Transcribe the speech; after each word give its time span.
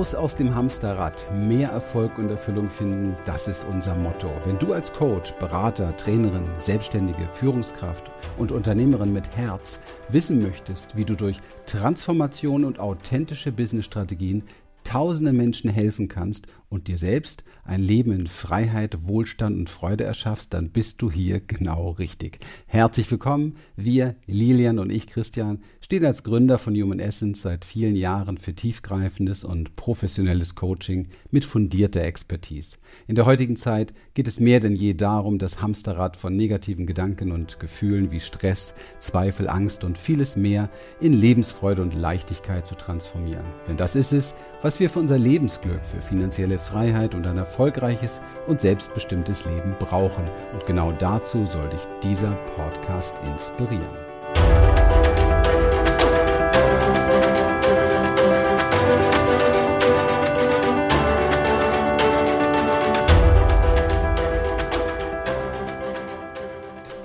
Raus 0.00 0.14
aus 0.14 0.34
dem 0.34 0.54
Hamsterrad, 0.54 1.26
mehr 1.30 1.68
Erfolg 1.68 2.16
und 2.16 2.30
Erfüllung 2.30 2.70
finden, 2.70 3.14
das 3.26 3.48
ist 3.48 3.66
unser 3.70 3.94
Motto. 3.94 4.30
Wenn 4.46 4.58
du 4.58 4.72
als 4.72 4.90
Coach, 4.94 5.32
Berater, 5.32 5.94
Trainerin, 5.98 6.46
Selbstständige, 6.56 7.28
Führungskraft 7.34 8.10
und 8.38 8.50
Unternehmerin 8.50 9.12
mit 9.12 9.36
Herz 9.36 9.78
wissen 10.08 10.40
möchtest, 10.40 10.96
wie 10.96 11.04
du 11.04 11.16
durch 11.16 11.36
Transformation 11.66 12.64
und 12.64 12.78
authentische 12.78 13.52
Businessstrategien 13.52 14.44
tausende 14.84 15.34
Menschen 15.34 15.68
helfen 15.68 16.08
kannst 16.08 16.46
und 16.70 16.88
dir 16.88 16.96
selbst 16.96 17.44
ein 17.64 17.82
Leben 17.82 18.12
in 18.12 18.26
Freiheit, 18.26 19.06
Wohlstand 19.06 19.58
und 19.58 19.68
Freude 19.68 20.04
erschaffst, 20.04 20.54
dann 20.54 20.70
bist 20.70 21.02
du 21.02 21.10
hier 21.10 21.40
genau 21.40 21.90
richtig. 21.90 22.38
Herzlich 22.66 23.10
willkommen. 23.10 23.56
Wir, 23.76 24.16
Lilian 24.26 24.78
und 24.78 24.90
ich, 24.90 25.06
Christian, 25.06 25.60
stehen 25.90 26.04
als 26.04 26.22
Gründer 26.22 26.58
von 26.58 26.76
Human 26.76 27.00
Essence 27.00 27.42
seit 27.42 27.64
vielen 27.64 27.96
Jahren 27.96 28.38
für 28.38 28.54
tiefgreifendes 28.54 29.42
und 29.42 29.74
professionelles 29.74 30.54
Coaching 30.54 31.08
mit 31.32 31.44
fundierter 31.44 32.02
Expertise. 32.02 32.76
In 33.08 33.16
der 33.16 33.26
heutigen 33.26 33.56
Zeit 33.56 33.92
geht 34.14 34.28
es 34.28 34.38
mehr 34.38 34.60
denn 34.60 34.76
je 34.76 34.94
darum, 34.94 35.40
das 35.40 35.60
Hamsterrad 35.60 36.16
von 36.16 36.36
negativen 36.36 36.86
Gedanken 36.86 37.32
und 37.32 37.58
Gefühlen 37.58 38.12
wie 38.12 38.20
Stress, 38.20 38.72
Zweifel, 39.00 39.48
Angst 39.48 39.82
und 39.82 39.98
vieles 39.98 40.36
mehr 40.36 40.70
in 41.00 41.12
Lebensfreude 41.12 41.82
und 41.82 41.96
Leichtigkeit 41.96 42.68
zu 42.68 42.76
transformieren. 42.76 43.46
Denn 43.66 43.76
das 43.76 43.96
ist 43.96 44.12
es, 44.12 44.32
was 44.62 44.78
wir 44.78 44.90
für 44.90 45.00
unser 45.00 45.18
Lebensglück, 45.18 45.84
für 45.84 46.00
finanzielle 46.00 46.60
Freiheit 46.60 47.16
und 47.16 47.26
ein 47.26 47.36
erfolgreiches 47.36 48.20
und 48.46 48.60
selbstbestimmtes 48.60 49.44
Leben 49.44 49.74
brauchen. 49.80 50.22
Und 50.52 50.64
genau 50.66 50.92
dazu 50.92 51.44
soll 51.46 51.68
dich 51.68 51.82
dieser 52.04 52.30
Podcast 52.54 53.16
inspirieren. 53.26 54.09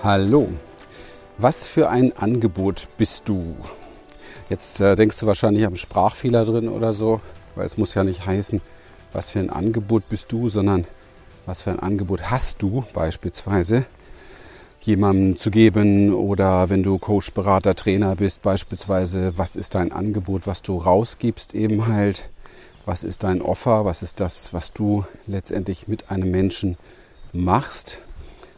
Hallo, 0.06 0.50
was 1.40 1.66
für 1.66 1.90
ein 1.90 2.16
Angebot 2.16 2.90
bist 2.96 3.28
du? 3.28 3.56
Jetzt 4.52 4.80
äh, 4.80 4.96
denkst 4.96 5.20
du 5.20 5.26
wahrscheinlich 5.26 5.66
am 5.66 5.76
Sprachfehler 5.76 6.46
drin 6.46 6.70
oder 6.70 6.94
so, 6.94 7.22
weil 7.56 7.66
es 7.66 7.76
muss 7.76 7.96
ja 7.96 8.04
nicht 8.04 8.24
heißen, 8.24 8.62
was 9.14 9.32
für 9.32 9.40
ein 9.40 9.50
Angebot 9.50 10.08
bist 10.08 10.32
du, 10.32 10.48
sondern 10.48 10.86
was 11.48 11.64
für 11.64 11.72
ein 11.72 11.80
Angebot 11.80 12.30
hast 12.30 12.62
du 12.62 12.86
beispielsweise 12.94 13.88
jemandem 14.82 15.38
zu 15.38 15.50
geben 15.50 16.14
oder 16.14 16.70
wenn 16.70 16.84
du 16.84 17.00
Coach, 17.00 17.32
Berater, 17.32 17.74
Trainer 17.74 18.16
bist 18.16 18.44
beispielsweise, 18.44 19.40
was 19.40 19.56
ist 19.56 19.74
dein 19.74 19.92
Angebot, 19.92 20.46
was 20.46 20.62
du 20.62 20.78
rausgibst 20.78 21.56
eben 21.56 21.88
halt, 21.88 22.30
was 22.86 23.04
ist 23.04 23.24
dein 23.24 23.42
Offer, 23.42 23.86
was 23.86 24.04
ist 24.04 24.20
das, 24.20 24.54
was 24.54 24.72
du 24.72 25.04
letztendlich 25.26 25.88
mit 25.88 26.12
einem 26.12 26.30
Menschen 26.30 26.78
machst, 27.34 28.04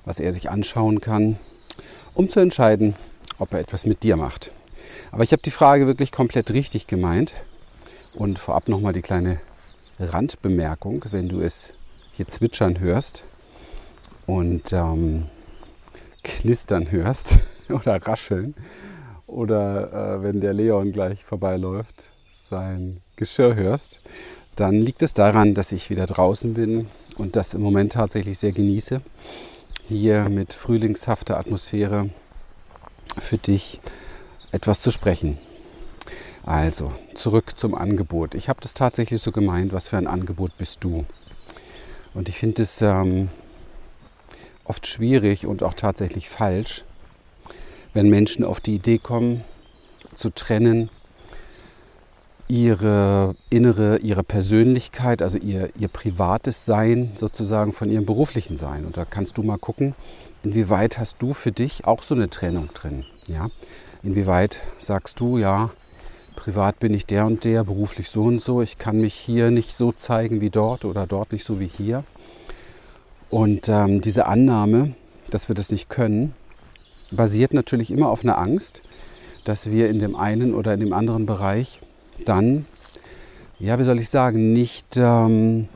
was 0.08 0.20
er 0.20 0.32
sich 0.32 0.50
anschauen 0.50 1.02
kann, 1.02 1.38
um 2.14 2.30
zu 2.30 2.40
entscheiden, 2.40 2.96
ob 3.40 3.54
er 3.54 3.60
etwas 3.60 3.86
mit 3.86 4.04
dir 4.04 4.16
macht. 4.16 4.52
Aber 5.12 5.24
ich 5.24 5.34
habe 5.34 5.42
die 5.42 5.52
Frage 5.52 5.86
wirklich 5.86 6.14
komplett 6.14 6.52
richtig 6.52 6.88
gemeint 6.88 7.36
und 8.14 8.40
vorab 8.40 8.70
nochmal 8.70 8.94
die 8.94 9.02
kleine 9.02 9.42
Randbemerkung, 10.00 11.04
wenn 11.12 11.28
du 11.28 11.42
es 11.42 11.74
hier 12.14 12.28
zwitschern 12.28 12.80
hörst 12.80 13.26
und 14.26 14.72
ähm, 14.72 15.30
knistern 16.24 16.90
hörst 16.90 17.40
oder 17.70 18.02
rascheln 18.02 18.56
oder 19.28 20.20
äh, 20.20 20.24
wenn 20.24 20.40
der 20.40 20.54
Leon 20.54 20.94
gleich 20.94 21.26
vorbeiläuft, 21.26 22.12
sein 22.30 23.02
Geschirr 23.18 23.56
hörst, 23.56 24.00
dann 24.56 24.76
liegt 24.76 25.02
es 25.02 25.14
daran, 25.14 25.54
dass 25.54 25.74
ich 25.74 25.90
wieder 25.90 26.06
draußen 26.06 26.54
bin 26.54 26.88
und 27.18 27.36
das 27.36 27.54
im 27.54 27.62
Moment 27.62 27.92
tatsächlich 27.92 28.40
sehr 28.40 28.54
genieße. 28.54 29.02
Hier 29.90 30.28
mit 30.28 30.52
frühlingshafter 30.52 31.38
Atmosphäre 31.38 32.10
für 33.18 33.38
dich 33.38 33.80
etwas 34.52 34.82
zu 34.82 34.92
sprechen. 34.92 35.38
Also, 36.46 36.92
zurück 37.14 37.58
zum 37.58 37.74
Angebot. 37.74 38.36
Ich 38.36 38.50
habe 38.50 38.60
das 38.60 38.74
tatsächlich 38.74 39.22
so 39.22 39.32
gemeint, 39.32 39.72
was 39.72 39.88
für 39.88 39.98
ein 39.98 40.08
Angebot 40.08 40.58
bist 40.58 40.84
du? 40.84 41.06
Und 42.14 42.28
ich 42.28 42.38
finde 42.38 42.64
es 42.64 42.82
ähm, 42.82 43.30
oft 44.66 44.86
schwierig 44.88 45.46
und 45.46 45.64
auch 45.64 45.74
tatsächlich 45.74 46.28
falsch, 46.28 46.84
wenn 47.94 48.10
Menschen 48.10 48.44
auf 48.44 48.60
die 48.60 48.76
Idee 48.76 48.98
kommen, 48.98 49.46
zu 50.14 50.32
trennen, 50.32 50.90
ihre 52.48 53.36
innere, 53.50 53.98
ihre 53.98 54.24
Persönlichkeit, 54.24 55.22
also 55.22 55.38
ihr, 55.38 55.70
ihr 55.78 55.90
privates 55.90 56.66
Sein 56.66 57.12
sozusagen 57.16 57.74
von 57.74 57.92
ihrem 57.92 58.06
beruflichen 58.06 58.56
Sein. 58.56 58.86
Und 58.86 58.98
da 58.98 59.06
kannst 59.06 59.38
du 59.38 59.44
mal 59.44 59.58
gucken, 59.58 59.96
inwieweit 60.44 60.98
hast 60.98 61.18
du 61.20 61.34
für 61.34 61.52
dich 61.52 61.86
auch 61.86 62.04
so 62.04 62.16
eine 62.16 62.30
Trennung 62.30 62.70
drin. 62.74 63.06
Ja? 63.28 63.50
Inwieweit 64.02 64.60
sagst 64.78 65.20
du, 65.20 65.38
ja, 65.38 65.72
privat 66.36 66.80
bin 66.80 66.94
ich 66.94 67.06
der 67.06 67.26
und 67.26 67.44
der, 67.44 67.66
beruflich 67.66 68.10
so 68.10 68.24
und 68.24 68.42
so. 68.42 68.62
Ich 68.62 68.78
kann 68.78 69.02
mich 69.02 69.14
hier 69.14 69.52
nicht 69.52 69.76
so 69.76 69.92
zeigen 69.92 70.40
wie 70.40 70.50
dort 70.50 70.86
oder 70.86 71.06
dort 71.06 71.34
nicht 71.34 71.44
so 71.44 71.60
wie 71.60 71.68
hier. 71.68 72.06
Und 73.30 73.68
ähm, 73.68 74.00
diese 74.00 74.28
Annahme, 74.28 74.96
dass 75.30 75.50
wir 75.50 75.56
das 75.56 75.72
nicht 75.72 75.90
können, 75.90 76.34
basiert 77.12 77.54
natürlich 77.54 77.92
immer 77.92 78.10
auf 78.10 78.24
einer 78.24 78.38
Angst, 78.38 78.84
dass 79.44 79.70
wir 79.70 79.90
in 79.90 80.00
dem 80.00 80.16
einen 80.16 80.54
oder 80.54 80.74
in 80.74 80.80
dem 80.80 80.94
anderen 80.94 81.26
Bereich 81.26 81.82
dann, 82.26 82.66
ja, 83.60 83.80
wie 83.80 83.84
soll 83.84 84.00
ich 84.00 84.10
sagen, 84.10 84.54
nicht 84.54 84.98
ähm, 84.98 85.68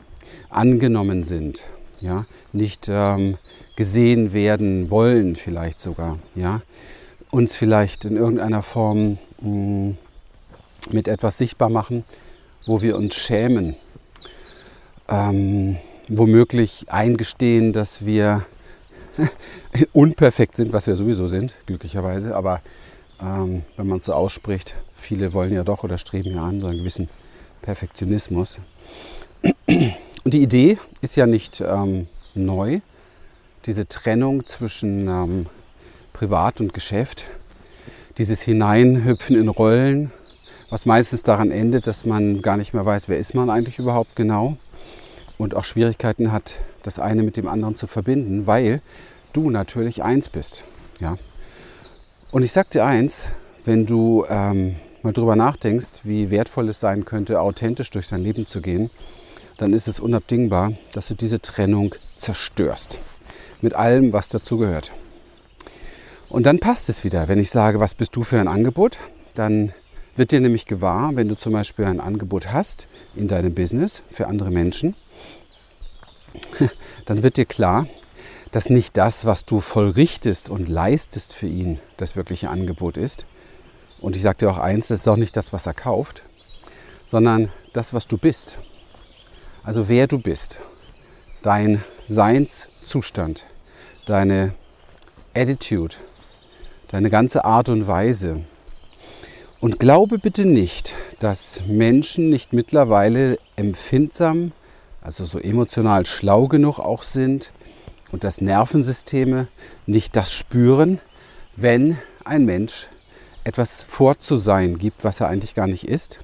angenommen 0.50 1.24
sind, 1.24 1.63
ja, 2.00 2.25
nicht 2.52 2.88
ähm, 2.90 3.38
gesehen 3.75 4.34
werden 4.34 4.90
wollen, 4.90 5.35
vielleicht 5.35 5.79
sogar, 5.79 6.19
ja, 6.35 6.62
uns 7.31 7.56
vielleicht 7.56 8.06
in 8.06 8.18
irgendeiner 8.18 8.62
Form 8.62 9.18
mh, 9.40 9.47
hm, 9.47 9.97
mit 10.91 11.07
etwas 11.07 11.38
sichtbar 11.38 11.69
machen, 11.69 12.03
wo 12.66 12.81
wir 12.81 12.97
uns 12.97 13.16
schämen, 13.16 13.75
ähm, 15.08 15.78
womöglich 16.08 16.85
eingestehen, 16.90 17.73
dass 17.73 18.06
wir 18.06 18.46
unperfekt 19.94 20.56
sind, 20.56 20.73
was 20.73 20.88
wir 20.88 20.96
sowieso 20.96 21.28
sind, 21.28 21.56
glücklicherweise. 21.66 22.35
Aber 22.35 22.62
ähm, 23.22 23.63
wenn 23.78 23.88
man 23.88 24.00
es 24.00 24.06
so 24.06 24.13
ausspricht, 24.13 24.75
viele 25.01 25.34
wollen 25.34 25.53
ja 25.53 25.63
doch 25.63 25.84
oder 25.84 25.97
streben 25.97 26.34
ja 26.34 26.44
an 26.44 26.62
so 26.62 26.67
einen 26.67 26.78
gewissen 26.78 27.09
Perfektionismus. 27.62 28.59
Und 29.44 30.34
die 30.34 30.41
Idee 30.41 30.78
ist 31.01 31.16
ja 31.16 31.28
nicht 31.28 31.62
ähm, 31.62 32.07
neu, 32.34 32.79
diese 33.66 33.88
Trennung 33.88 34.45
zwischen 34.45 35.07
ähm, 35.07 35.45
Privat 36.13 36.59
und 36.61 36.73
Geschäft, 36.73 37.25
dieses 38.17 38.41
Hineinhüpfen 38.41 39.35
in 39.35 39.50
Rollen, 39.50 40.11
was 40.69 40.85
meistens 40.85 41.23
daran 41.23 41.51
endet, 41.51 41.88
dass 41.88 42.06
man 42.06 42.41
gar 42.41 42.57
nicht 42.57 42.73
mehr 42.73 42.85
weiß, 42.85 43.09
wer 43.09 43.17
ist 43.17 43.34
man 43.34 43.50
eigentlich 43.50 43.79
überhaupt 43.79 44.16
genau 44.16 44.57
und 45.38 45.56
auch 45.56 45.66
Schwierigkeiten 45.66 46.31
hat, 46.31 46.59
das 46.84 47.00
eine 47.00 47.23
mit 47.23 47.38
dem 47.38 47.47
anderen 47.47 47.75
zu 47.75 47.88
verbinden, 47.88 48.47
weil 48.47 48.81
du 49.34 49.50
natürlich 49.50 50.03
eins 50.03 50.29
bist. 50.29 50.63
Ja? 51.00 51.17
Und 52.31 52.44
ich 52.44 52.51
sag 52.51 52.69
dir 52.69 52.85
eins, 52.85 53.25
wenn 53.66 53.85
du 53.85 54.25
ähm, 54.29 54.75
mal 55.03 55.13
drüber 55.13 55.35
nachdenkst, 55.35 56.01
wie 56.03 56.29
wertvoll 56.29 56.69
es 56.69 56.79
sein 56.79 57.06
könnte, 57.06 57.41
authentisch 57.41 57.89
durch 57.89 58.07
dein 58.07 58.23
Leben 58.23 58.47
zu 58.47 58.62
gehen, 58.62 58.89
dann 59.57 59.73
ist 59.73 59.88
es 59.88 60.00
unabdingbar, 60.00 60.73
dass 60.94 61.07
du 61.07 61.13
diese 61.13 61.39
Trennung 61.39 61.95
zerstörst. 62.16 63.00
Mit 63.61 63.75
allem, 63.75 64.13
was 64.13 64.29
dazu 64.29 64.57
gehört. 64.57 64.91
Und 66.29 66.46
dann 66.46 66.59
passt 66.59 66.90
es 66.90 67.03
wieder. 67.03 67.28
Wenn 67.28 67.40
ich 67.40 67.49
sage, 67.49 67.79
was 67.79 67.93
bist 67.93 68.16
du 68.16 68.23
für 68.23 68.40
ein 68.40 68.47
Angebot, 68.47 68.97
dann 69.34 69.73
wird 70.16 70.31
dir 70.31 70.41
nämlich 70.41 70.66
gewahr, 70.66 71.11
wenn 71.16 71.28
du 71.28 71.35
zum 71.35 71.53
Beispiel 71.53 71.85
ein 71.85 71.99
Angebot 71.99 72.52
hast 72.52 72.87
in 73.16 73.28
deinem 73.28 73.53
Business 73.53 74.02
für 74.11 74.28
andere 74.28 74.49
Menschen, 74.49 74.96
dann 77.05 77.23
wird 77.23 77.37
dir 77.37 77.46
klar, 77.46 77.87
dass 78.52 78.70
nicht 78.70 78.97
das, 78.97 79.26
was 79.26 79.46
du 79.46 79.59
vollrichtest 79.59 80.49
und 80.49 80.70
leistest 80.70 81.34
für 81.34 81.47
ihn, 81.47 81.79
das 81.97 82.16
wirkliche 82.16 82.49
Angebot 82.49 82.97
ist. 82.97 83.26
Und 84.02 84.16
ich 84.16 84.24
dir 84.38 84.50
auch 84.50 84.58
eins, 84.58 84.88
das 84.88 85.02
ist 85.02 85.08
auch 85.08 85.16
nicht 85.16 85.38
das, 85.38 85.53
was 85.53 85.66
er 85.66 85.74
kauft, 85.74 86.24
sondern 87.06 87.52
das, 87.74 87.94
was 87.94 88.08
du 88.08 88.18
bist. 88.18 88.59
Also 89.64 89.88
wer 89.88 90.08
du 90.08 90.20
bist, 90.20 90.59
dein 91.44 91.84
Seinszustand, 92.08 93.46
deine 94.06 94.53
Attitude, 95.36 95.96
deine 96.88 97.09
ganze 97.09 97.46
Art 97.46 97.70
und 97.70 97.88
Weise, 97.88 98.42
und 99.62 99.78
glaube 99.78 100.18
bitte 100.18 100.46
nicht, 100.46 100.96
dass 101.20 101.68
Menschen 101.68 102.32
nicht 102.32 102.52
mittlerweile 102.52 103.38
empfindsam, 103.56 104.53
also 105.02 105.24
so 105.24 105.38
emotional 105.38 106.08
schlau 106.08 106.48
genug 106.48 106.80
auch 106.80 107.03
sind 107.03 107.53
und 108.12 108.24
dass 108.24 108.42
Nervensysteme 108.42 109.50
nicht 109.86 110.16
das 110.16 110.34
spüren, 110.34 111.00
wenn 111.56 112.00
ein 112.26 112.46
Mensch 112.46 112.88
etwas 113.43 113.82
vorzusein 113.84 114.78
gibt, 114.78 115.03
was 115.03 115.20
er 115.20 115.28
eigentlich 115.28 115.55
gar 115.55 115.67
nicht 115.67 115.88
ist. 115.88 116.20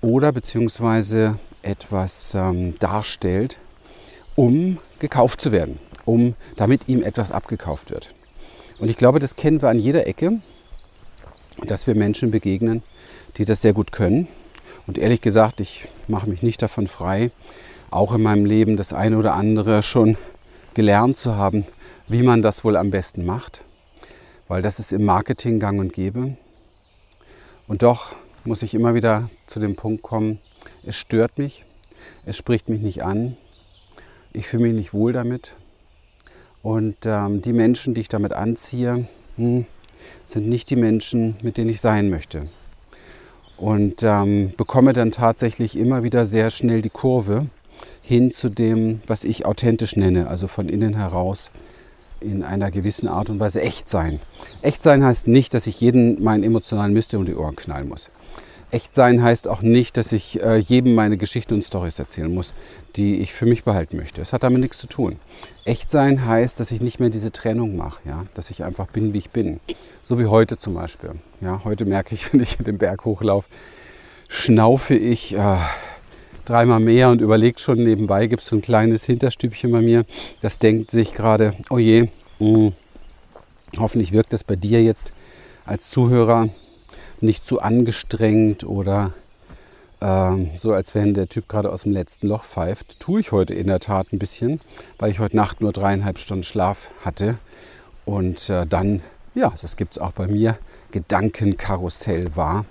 oder 0.00 0.32
beziehungsweise 0.32 1.38
etwas 1.62 2.34
ähm, 2.34 2.74
darstellt, 2.80 3.58
um 4.34 4.78
gekauft 4.98 5.40
zu 5.40 5.52
werden, 5.52 5.78
um 6.04 6.34
damit 6.56 6.88
ihm 6.88 7.02
etwas 7.02 7.30
abgekauft 7.30 7.90
wird. 7.90 8.12
Und 8.78 8.90
ich 8.90 8.96
glaube, 8.96 9.20
das 9.20 9.36
kennen 9.36 9.62
wir 9.62 9.68
an 9.68 9.78
jeder 9.78 10.06
Ecke, 10.06 10.40
dass 11.64 11.86
wir 11.86 11.94
Menschen 11.94 12.32
begegnen, 12.32 12.82
die 13.36 13.44
das 13.44 13.62
sehr 13.62 13.72
gut 13.72 13.92
können. 13.92 14.26
Und 14.86 14.98
ehrlich 14.98 15.20
gesagt, 15.20 15.60
ich 15.60 15.88
mache 16.08 16.28
mich 16.28 16.42
nicht 16.42 16.60
davon 16.60 16.88
frei, 16.88 17.30
auch 17.90 18.12
in 18.12 18.22
meinem 18.22 18.44
Leben 18.44 18.76
das 18.76 18.92
eine 18.92 19.18
oder 19.18 19.34
andere 19.34 19.82
schon 19.82 20.16
gelernt 20.74 21.16
zu 21.16 21.36
haben, 21.36 21.64
wie 22.08 22.22
man 22.22 22.42
das 22.42 22.64
wohl 22.64 22.76
am 22.76 22.90
besten 22.90 23.24
macht, 23.24 23.64
weil 24.52 24.60
das 24.60 24.78
ist 24.78 24.92
im 24.92 25.06
Marketing 25.06 25.58
gang 25.60 25.80
und 25.80 25.94
gäbe. 25.94 26.36
Und 27.66 27.82
doch 27.82 28.14
muss 28.44 28.62
ich 28.62 28.74
immer 28.74 28.94
wieder 28.94 29.30
zu 29.46 29.60
dem 29.60 29.76
Punkt 29.76 30.02
kommen, 30.02 30.38
es 30.84 30.94
stört 30.94 31.38
mich, 31.38 31.64
es 32.26 32.36
spricht 32.36 32.68
mich 32.68 32.82
nicht 32.82 33.02
an, 33.02 33.38
ich 34.34 34.46
fühle 34.46 34.64
mich 34.64 34.74
nicht 34.74 34.92
wohl 34.92 35.14
damit. 35.14 35.56
Und 36.62 36.98
ähm, 37.06 37.40
die 37.40 37.54
Menschen, 37.54 37.94
die 37.94 38.02
ich 38.02 38.10
damit 38.10 38.34
anziehe, 38.34 39.08
hm, 39.36 39.64
sind 40.26 40.50
nicht 40.50 40.68
die 40.68 40.76
Menschen, 40.76 41.34
mit 41.40 41.56
denen 41.56 41.70
ich 41.70 41.80
sein 41.80 42.10
möchte. 42.10 42.48
Und 43.56 44.02
ähm, 44.02 44.52
bekomme 44.58 44.92
dann 44.92 45.12
tatsächlich 45.12 45.78
immer 45.78 46.02
wieder 46.02 46.26
sehr 46.26 46.50
schnell 46.50 46.82
die 46.82 46.90
Kurve 46.90 47.46
hin 48.02 48.30
zu 48.32 48.50
dem, 48.50 49.00
was 49.06 49.24
ich 49.24 49.46
authentisch 49.46 49.96
nenne, 49.96 50.26
also 50.26 50.46
von 50.46 50.68
innen 50.68 50.94
heraus 50.94 51.50
in 52.22 52.42
einer 52.42 52.70
gewissen 52.70 53.08
Art 53.08 53.30
und 53.30 53.40
Weise 53.40 53.60
echt 53.60 53.88
sein. 53.88 54.20
Echt 54.62 54.82
sein 54.82 55.04
heißt 55.04 55.28
nicht, 55.28 55.54
dass 55.54 55.66
ich 55.66 55.80
jeden 55.80 56.22
meinen 56.22 56.44
emotionalen 56.44 56.92
Mist 56.92 57.14
um 57.14 57.24
die 57.24 57.34
Ohren 57.34 57.56
knallen 57.56 57.88
muss. 57.88 58.10
Echt 58.72 58.94
sein 58.94 59.22
heißt 59.22 59.48
auch 59.48 59.60
nicht, 59.60 59.98
dass 59.98 60.12
ich 60.12 60.42
äh, 60.42 60.56
jedem 60.56 60.94
meine 60.94 61.18
Geschichten 61.18 61.52
und 61.52 61.62
Stories 61.62 61.98
erzählen 61.98 62.32
muss, 62.32 62.54
die 62.96 63.16
ich 63.18 63.34
für 63.34 63.44
mich 63.44 63.64
behalten 63.64 63.98
möchte. 63.98 64.22
Es 64.22 64.32
hat 64.32 64.44
damit 64.44 64.62
nichts 64.62 64.78
zu 64.78 64.86
tun. 64.86 65.18
Echt 65.66 65.90
sein 65.90 66.24
heißt, 66.24 66.58
dass 66.58 66.70
ich 66.70 66.80
nicht 66.80 66.98
mehr 66.98 67.10
diese 67.10 67.32
Trennung 67.32 67.76
mache, 67.76 68.00
ja? 68.08 68.24
dass 68.32 68.48
ich 68.48 68.64
einfach 68.64 68.86
bin, 68.86 69.12
wie 69.12 69.18
ich 69.18 69.28
bin. 69.28 69.60
So 70.02 70.18
wie 70.18 70.24
heute 70.24 70.56
zum 70.56 70.72
Beispiel. 70.72 71.10
Ja? 71.42 71.60
Heute 71.64 71.84
merke 71.84 72.14
ich, 72.14 72.32
wenn 72.32 72.40
ich 72.40 72.56
den 72.56 72.78
Berg 72.78 73.04
hochlaufe, 73.04 73.50
schnaufe 74.28 74.94
ich 74.94 75.34
äh, 75.34 75.58
dreimal 76.44 76.80
mehr 76.80 77.10
und 77.10 77.20
überlege 77.20 77.58
schon 77.58 77.82
nebenbei, 77.82 78.26
gibt 78.26 78.42
es 78.42 78.48
so 78.48 78.56
ein 78.56 78.62
kleines 78.62 79.04
Hinterstübchen 79.04 79.70
bei 79.70 79.80
mir, 79.80 80.04
das 80.40 80.58
denkt 80.58 80.90
sich 80.90 81.14
gerade, 81.14 81.54
oh 81.70 81.78
je, 81.78 82.08
mh, 82.38 82.48
hm, 82.48 82.72
hoffentlich 83.78 84.12
wirkt 84.12 84.32
das 84.32 84.44
bei 84.44 84.56
dir 84.56 84.82
jetzt 84.82 85.12
als 85.64 85.90
Zuhörer 85.90 86.48
nicht 87.20 87.44
zu 87.44 87.60
angestrengt 87.60 88.64
oder 88.64 89.12
ähm, 90.02 90.50
so, 90.56 90.72
als 90.72 90.94
wenn 90.94 91.14
der 91.14 91.28
Typ 91.28 91.48
gerade 91.48 91.70
aus 91.70 91.84
dem 91.84 91.92
letzten 91.92 92.26
Loch 92.26 92.44
pfeift. 92.44 92.98
Tue 92.98 93.20
ich 93.20 93.32
heute 93.32 93.54
in 93.54 93.68
der 93.68 93.78
Tat 93.78 94.12
ein 94.12 94.18
bisschen, 94.18 94.60
weil 94.98 95.10
ich 95.10 95.20
heute 95.20 95.36
Nacht 95.36 95.60
nur 95.60 95.72
dreieinhalb 95.72 96.18
Stunden 96.18 96.42
Schlaf 96.42 96.90
hatte. 97.04 97.38
Und 98.04 98.50
äh, 98.50 98.66
dann, 98.66 99.00
ja, 99.34 99.52
das 99.62 99.76
gibt 99.76 99.92
es 99.92 99.98
auch 99.98 100.12
bei 100.12 100.26
mir, 100.26 100.58
Gedankenkarussell 100.90 102.34
war. 102.34 102.64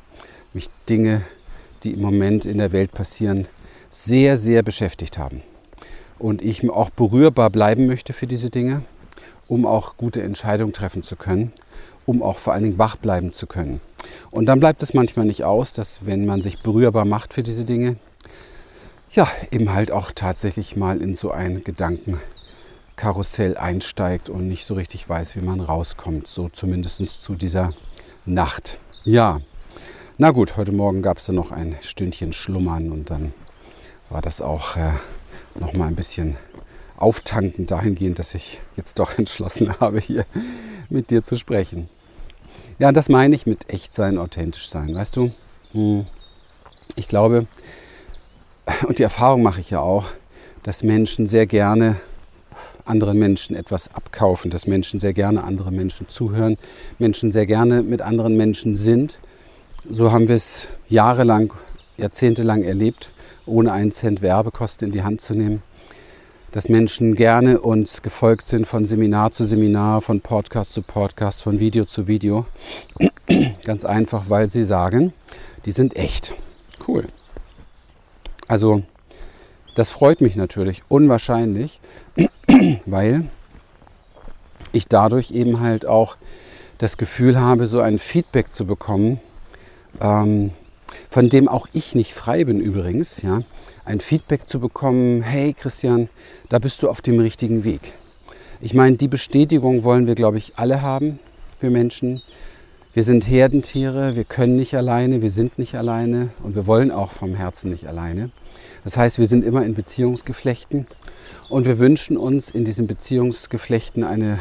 Mich 0.54 0.70
Dinge, 0.90 1.22
die 1.84 1.94
im 1.94 2.02
Moment 2.02 2.46
in 2.46 2.58
der 2.58 2.74
Welt 2.74 2.92
passieren, 2.92 3.48
sehr, 3.92 4.38
sehr 4.38 4.64
beschäftigt 4.64 5.18
haben. 5.18 5.44
Und 6.18 6.42
ich 6.42 6.68
auch 6.70 6.90
berührbar 6.90 7.50
bleiben 7.50 7.88
möchte 7.88 8.14
für 8.14 8.28
diese 8.28 8.50
Dinge, 8.50 8.84
um 9.48 9.66
auch 9.66 9.98
gute 9.98 10.22
Entscheidungen 10.22 10.74
treffen 10.74 11.04
zu 11.04 11.16
können, 11.16 11.52
um 12.06 12.24
auch 12.24 12.40
vor 12.40 12.54
allen 12.54 12.64
Dingen 12.64 12.80
wach 12.80 12.96
bleiben 12.96 13.34
zu 13.34 13.48
können. 13.48 13.82
Und 14.32 14.46
dann 14.46 14.60
bleibt 14.60 14.82
es 14.82 14.94
manchmal 14.94 15.26
nicht 15.26 15.44
aus, 15.44 15.74
dass 15.74 16.06
wenn 16.06 16.26
man 16.26 16.42
sich 16.42 16.62
berührbar 16.62 17.06
macht 17.06 17.34
für 17.34 17.44
diese 17.44 17.66
Dinge, 17.66 17.98
ja, 19.12 19.28
eben 19.52 19.74
halt 19.74 19.92
auch 19.92 20.12
tatsächlich 20.12 20.78
mal 20.78 21.02
in 21.02 21.16
so 21.16 21.32
ein 21.32 21.64
Gedankenkarussell 21.64 23.58
einsteigt 23.58 24.30
und 24.30 24.48
nicht 24.48 24.66
so 24.66 24.76
richtig 24.76 25.08
weiß, 25.10 25.36
wie 25.36 25.42
man 25.42 25.60
rauskommt. 25.60 26.28
So 26.28 26.48
zumindest 26.48 27.22
zu 27.22 27.36
dieser 27.36 27.74
Nacht. 28.26 28.80
Ja, 29.04 29.42
na 30.18 30.32
gut, 30.32 30.56
heute 30.56 30.72
Morgen 30.72 31.02
gab 31.02 31.18
es 31.18 31.26
dann 31.26 31.36
noch 31.36 31.52
ein 31.52 31.76
Stündchen 31.82 32.32
Schlummern 32.32 32.92
und 32.92 33.10
dann 33.10 33.34
war 34.12 34.22
das 34.22 34.42
auch 34.42 34.75
äh, 34.75 34.92
noch 35.60 35.74
mal 35.74 35.88
ein 35.88 35.96
bisschen 35.96 36.38
auftankend 36.98 37.72
dahingehend, 37.72 38.19
dass 38.19 38.36
ich 38.36 38.60
jetzt 38.75 39.00
doch 39.00 39.18
entschlossen 39.18 39.80
habe, 39.80 40.00
hier 40.00 40.25
mit 40.90 41.10
dir 41.10 41.24
zu 41.24 41.38
sprechen. 41.38 41.90
Ja, 42.78 42.92
das 42.92 43.10
meine 43.10 43.36
ich 43.36 43.46
mit 43.46 43.69
echt 43.69 43.96
sein, 43.96 44.18
authentisch 44.18 44.69
sein. 44.69 44.94
Weißt 44.94 45.16
du, 45.16 45.31
hm, 45.72 46.06
ich 46.96 47.08
glaube, 47.08 47.48
und 48.88 49.00
die 49.00 49.04
Erfahrung 49.04 49.42
mache 49.42 49.60
ich 49.60 49.69
ja 49.69 49.80
auch, 49.80 50.06
dass 50.63 50.84
Menschen 50.84 51.28
sehr 51.28 51.48
gerne 51.48 51.96
anderen 52.86 53.18
Menschen 53.18 53.56
etwas 53.56 53.94
abkaufen, 53.94 54.52
dass 54.52 54.68
Menschen 54.68 55.00
sehr 55.00 55.13
gerne 55.13 55.44
anderen 55.44 55.75
Menschen 55.75 56.10
zuhören, 56.10 56.58
Menschen 57.00 57.31
sehr 57.31 57.46
gerne 57.46 57.84
mit 57.84 58.02
anderen 58.02 58.36
Menschen 58.36 58.75
sind. 58.75 59.19
So 59.90 60.12
haben 60.12 60.28
wir 60.28 60.36
es 60.36 60.68
jahrelang, 60.88 61.54
jahrzehntelang 61.98 62.63
erlebt, 62.63 63.12
ohne 63.46 63.72
einen 63.72 63.92
Cent 63.92 64.22
Werbekosten 64.22 64.88
in 64.88 64.92
die 64.92 65.04
Hand 65.04 65.22
zu 65.22 65.34
nehmen 65.34 65.64
dass 66.52 66.68
Menschen 66.68 67.16
gerne 67.16 67.62
uns 67.62 68.02
gefolgt 68.02 68.50
sind 68.50 68.68
von 68.68 68.86
Seminar 68.86 69.32
zu 69.32 69.46
Seminar, 69.46 70.02
von 70.02 70.20
Podcast 70.20 70.74
zu 70.74 70.82
Podcast, 70.82 71.42
von 71.42 71.62
Video 71.62 71.86
zu 71.86 72.08
Video. 72.08 72.46
Ganz 73.66 73.86
einfach, 73.86 74.26
weil 74.28 74.50
sie 74.50 74.66
sagen, 74.66 75.14
die 75.66 75.72
sind 75.72 75.96
echt. 75.96 76.36
Cool. 76.88 77.08
Also, 78.50 78.84
das 79.76 79.90
freut 79.90 80.20
mich 80.20 80.36
natürlich 80.36 80.84
unwahrscheinlich, 80.90 81.80
weil 82.86 83.30
ich 84.74 84.90
dadurch 84.90 85.32
eben 85.32 85.62
halt 85.62 85.86
auch 85.86 86.18
das 86.80 86.98
Gefühl 86.98 87.40
habe, 87.40 87.68
so 87.68 87.80
ein 87.80 87.98
Feedback 87.98 88.54
zu 88.54 88.66
bekommen, 88.66 89.22
ähm, 90.02 90.52
von 91.12 91.28
dem 91.28 91.50
auch 91.50 91.68
ich 91.74 91.94
nicht 91.94 92.13
frei 92.13 92.46
bin 92.46 92.62
übrigens, 92.62 93.22
ja, 93.22 93.44
ein 93.84 94.00
Feedback 94.00 94.48
zu 94.48 94.62
bekommen, 94.62 95.22
hey 95.22 95.54
Christian, 95.54 96.08
da 96.48 96.58
bist 96.58 96.81
du 96.81 96.90
auf 96.90 97.02
dem 97.02 97.19
richtigen 97.19 97.66
Weg. 97.66 97.94
Ich 98.62 98.74
meine, 98.74 98.96
die 98.96 99.10
Bestätigung 99.10 99.84
wollen 99.84 100.08
wir, 100.08 100.16
glaube 100.16 100.38
ich, 100.38 100.54
alle 100.56 100.81
haben, 100.81 101.20
wir 101.60 101.70
Menschen. 101.70 102.22
Wir 102.94 103.03
sind 103.03 103.27
Herdentiere, 103.30 104.15
wir 104.15 104.24
können 104.24 104.56
nicht 104.56 104.74
alleine, 104.74 105.22
wir 105.22 105.32
sind 105.32 105.60
nicht 105.60 105.75
alleine 105.75 106.30
und 106.44 106.56
wir 106.56 106.65
wollen 106.65 106.91
auch 106.91 107.12
vom 107.12 107.36
Herzen 107.36 107.72
nicht 107.72 107.88
alleine. 107.88 108.30
Das 108.86 108.96
heißt, 108.96 109.20
wir 109.20 109.25
sind 109.25 109.44
immer 109.44 109.65
in 109.65 109.74
Beziehungsgeflechten 109.74 110.88
und 111.50 111.65
wir 111.65 111.77
wünschen 111.77 112.15
uns 112.15 112.50
in 112.50 112.63
diesen 112.63 112.88
Beziehungsgeflechten 112.88 114.06
eine 114.06 114.39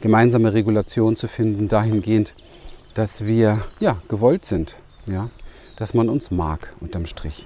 gemeinsame 0.00 0.54
Regulation 0.54 1.16
zu 1.16 1.26
finden, 1.26 1.66
dahingehend, 1.66 2.34
dass 2.94 3.24
wir 3.24 3.64
ja, 3.80 4.00
gewollt 4.08 4.44
sind, 4.44 4.76
ja, 5.06 5.28
dass 5.82 5.94
man 5.94 6.08
uns 6.08 6.30
mag 6.30 6.72
unterm 6.78 7.06
Strich. 7.06 7.44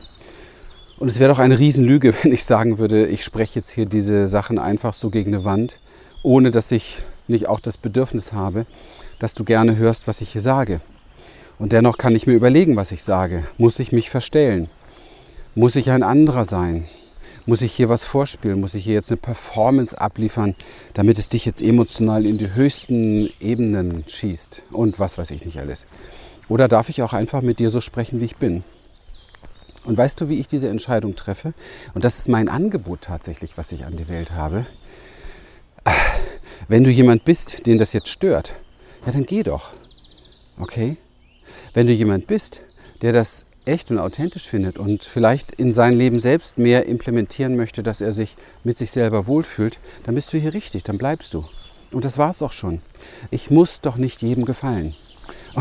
Und 0.99 1.09
es 1.09 1.19
wäre 1.19 1.33
doch 1.33 1.39
eine 1.39 1.59
Riesenlüge, 1.59 2.13
wenn 2.23 2.33
ich 2.33 2.45
sagen 2.45 2.77
würde, 2.77 3.07
ich 3.07 3.25
spreche 3.25 3.61
jetzt 3.61 3.71
hier 3.71 3.87
diese 3.87 4.29
Sachen 4.29 4.59
einfach 4.59 4.93
so 4.93 5.09
gegen 5.09 5.35
eine 5.35 5.47
Wand, 5.47 5.81
ohne 6.23 6.51
dass 6.51 6.71
ich 6.71 7.03
nicht 7.29 7.49
auch 7.49 7.61
das 7.61 7.79
Bedürfnis 7.79 8.35
habe, 8.35 8.67
dass 9.19 9.33
du 9.33 9.43
gerne 9.43 9.77
hörst, 9.77 10.07
was 10.07 10.21
ich 10.21 10.33
hier 10.33 10.43
sage. 10.43 10.83
Und 11.59 11.73
dennoch 11.73 11.97
kann 11.97 12.15
ich 12.15 12.27
mir 12.27 12.35
überlegen, 12.35 12.77
was 12.77 12.93
ich 12.93 13.03
sage. 13.03 13.43
Muss 13.57 13.79
ich 13.79 13.91
mich 13.91 14.11
verstellen? 14.11 14.69
Muss 15.55 15.75
ich 15.75 15.91
ein 15.91 16.03
anderer 16.03 16.45
sein? 16.45 16.87
Muss 17.47 17.63
ich 17.63 17.73
hier 17.73 17.89
was 17.89 18.05
vorspielen? 18.05 18.61
Muss 18.61 18.75
ich 18.75 18.85
hier 18.85 18.93
jetzt 18.93 19.11
eine 19.11 19.17
Performance 19.17 19.99
abliefern, 19.99 20.55
damit 20.93 21.17
es 21.17 21.31
dich 21.31 21.47
jetzt 21.47 21.63
emotional 21.63 22.27
in 22.27 22.37
die 22.37 22.53
höchsten 22.53 23.31
Ebenen 23.41 24.05
schießt? 24.07 24.65
Und 24.73 24.99
was 24.99 25.17
weiß 25.17 25.31
ich 25.31 25.47
nicht 25.47 25.59
alles. 25.59 25.87
Oder 26.49 26.69
darf 26.69 26.89
ich 26.89 27.03
auch 27.03 27.13
einfach 27.13 27.43
mit 27.43 27.59
dir 27.59 27.71
so 27.71 27.81
sprechen, 27.81 28.21
wie 28.21 28.27
ich 28.27 28.37
bin? 28.37 28.63
Und 29.85 29.97
weißt 29.97 30.21
du, 30.21 30.29
wie 30.29 30.41
ich 30.41 30.49
diese 30.49 30.69
Entscheidung 30.69 31.15
treffe? 31.15 31.55
Und 31.95 32.05
das 32.05 32.19
ist 32.19 32.29
mein 32.29 32.49
Angebot 32.49 33.03
tatsächlich, 33.03 33.57
was 33.57 33.73
ich 33.73 33.85
an 33.85 33.97
die 33.97 34.09
Welt 34.09 34.33
habe. 34.33 34.67
Wenn 36.69 36.83
du 36.83 36.91
jemand 36.91 37.25
bist, 37.25 37.67
den 37.67 37.79
das 37.79 37.93
jetzt 37.93 38.09
stört, 38.09 38.55
ja, 39.05 39.13
dann 39.13 39.25
geh 39.25 39.45
doch. 39.45 39.73
Okay? 40.59 40.97
Wenn 41.75 41.87
du 41.87 41.93
jemand 41.93 42.27
bist, 42.27 42.63
der 43.03 43.13
das 43.13 43.45
echt 43.65 43.91
und 43.91 43.99
authentisch 43.99 44.49
findet 44.49 44.79
und 44.79 45.05
vielleicht 45.05 45.53
in 45.53 45.71
sein 45.71 45.95
Leben 45.95 46.19
selbst 46.19 46.59
mehr 46.59 46.87
implementieren 46.87 47.57
möchte, 47.57 47.83
dass 47.83 48.01
er 48.01 48.13
sich 48.13 48.37
mit 48.65 48.79
sich 48.79 48.91
selber 48.91 49.27
wohlfühlt, 49.27 49.79
dann 50.05 50.15
bist 50.15 50.33
du 50.33 50.39
hier 50.39 50.55
richtig, 50.55 50.83
dann 50.85 50.99
bleibst 50.99 51.35
du. 51.35 51.45
Und 51.93 52.05
das 52.05 52.19
war's 52.19 52.43
auch 52.43 52.53
schon. 52.53 52.81
Ich 53.31 53.51
muss 53.51 53.81
doch 53.81 53.97
nicht 53.97 54.23
jedem 54.23 54.45
gefallen. 54.45 54.95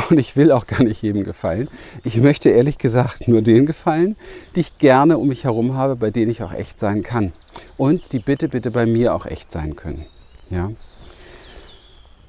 Und 0.10 0.20
ich 0.20 0.36
will 0.36 0.52
auch 0.52 0.68
gar 0.68 0.84
nicht 0.84 1.02
jedem 1.02 1.24
gefallen. 1.24 1.70
Ich 2.04 2.18
möchte 2.18 2.50
ehrlich 2.50 2.78
gesagt 2.78 3.28
nur 3.28 3.42
denen 3.42 3.66
gefallen, 3.66 4.18
die 4.56 4.60
ich 4.60 4.78
gerne 4.78 5.18
um 5.18 5.30
mich 5.30 5.46
herum 5.46 5.76
habe, 5.76 5.96
bei 5.96 6.12
denen 6.12 6.30
ich 6.30 6.44
auch 6.44 6.54
echt 6.54 6.78
sein 6.78 7.02
kann. 7.02 7.32
Und 7.78 8.12
die 8.12 8.20
bitte, 8.20 8.50
bitte 8.50 8.72
bei 8.72 8.86
mir 8.86 9.16
auch 9.16 9.26
echt 9.26 9.52
sein 9.52 9.76
können. 9.78 10.06
Ja? 10.50 10.72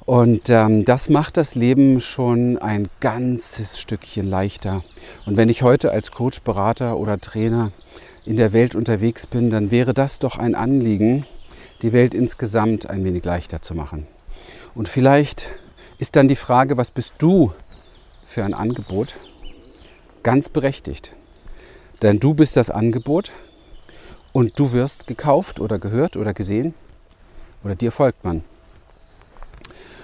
Und 0.05 0.49
ähm, 0.51 0.85
das 0.85 1.09
macht 1.09 1.37
das 1.37 1.57
Leben 1.57 2.01
schon 2.01 2.59
ein 2.59 2.89
ganzes 3.01 3.81
Stückchen 3.81 4.29
leichter. 4.29 4.85
Und 5.27 5.37
wenn 5.37 5.49
ich 5.49 5.63
heute 5.63 5.91
als 5.91 6.13
Coach, 6.13 6.43
Berater 6.43 6.97
oder 6.97 7.21
Trainer 7.21 7.73
in 8.25 8.37
der 8.37 8.53
Welt 8.53 8.77
unterwegs 8.77 9.27
bin, 9.27 9.51
dann 9.51 9.73
wäre 9.73 9.93
das 9.93 10.21
doch 10.21 10.39
ein 10.39 10.55
Anliegen, 10.55 11.27
die 11.83 11.93
Welt 11.93 12.15
insgesamt 12.15 12.89
ein 12.89 13.03
wenig 13.03 13.25
leichter 13.25 13.61
zu 13.61 13.75
machen. 13.75 14.07
Und 14.77 14.89
vielleicht 14.89 15.51
ist 15.99 16.17
dann 16.17 16.29
die 16.29 16.37
Frage, 16.37 16.77
was 16.77 16.91
bist 16.91 17.15
du 17.19 17.53
für 18.27 18.45
ein 18.45 18.55
Angebot? 18.55 19.17
Ganz 20.23 20.49
berechtigt. 20.49 21.13
Denn 22.03 22.21
du 22.21 22.35
bist 22.35 22.57
das 22.57 22.71
Angebot 22.71 23.33
und 24.33 24.59
du 24.59 24.73
wirst 24.73 25.07
gekauft 25.07 25.61
oder 25.61 25.79
gehört 25.79 26.17
oder 26.17 26.35
gesehen 26.35 26.75
oder 27.65 27.75
dir 27.75 27.91
folgt 27.91 28.25
man 28.25 28.45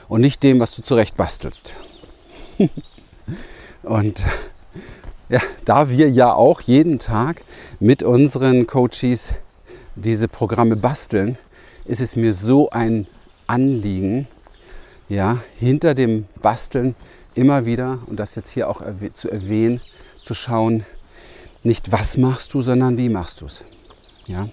und 0.09 0.21
nicht 0.21 0.43
dem, 0.43 0.61
was 0.61 0.75
du 0.75 0.83
zurecht 0.83 1.17
bastelst. 1.17 1.75
und 3.83 4.25
ja, 5.29 5.41
da 5.65 5.89
wir 5.89 6.11
ja 6.11 6.33
auch 6.33 6.61
jeden 6.63 6.99
Tag 6.99 7.45
mit 7.81 8.03
unseren 8.03 8.67
Coaches 8.67 9.33
diese 9.97 10.29
Programme 10.29 10.77
basteln, 10.77 11.37
ist 11.85 12.01
es 12.01 12.17
mir 12.17 12.35
so 12.35 12.71
ein 12.71 13.07
Anliegen, 13.47 14.27
ja, 15.09 15.39
hinter 15.59 15.95
dem 15.95 16.27
Basteln 16.41 16.95
immer 17.35 17.67
wieder, 17.67 18.01
und 18.07 18.17
das 18.17 18.35
jetzt 18.35 18.51
hier 18.51 18.69
auch 18.69 18.83
zu 19.15 19.31
erwähnen, 19.31 19.81
zu 20.23 20.35
schauen, 20.35 20.85
nicht 21.63 21.93
was 21.93 22.17
machst 22.17 22.55
du, 22.55 22.63
sondern 22.63 22.99
wie 22.99 23.09
machst 23.09 23.41
du 23.41 23.47
es. 23.47 23.65
Ja? 24.27 24.49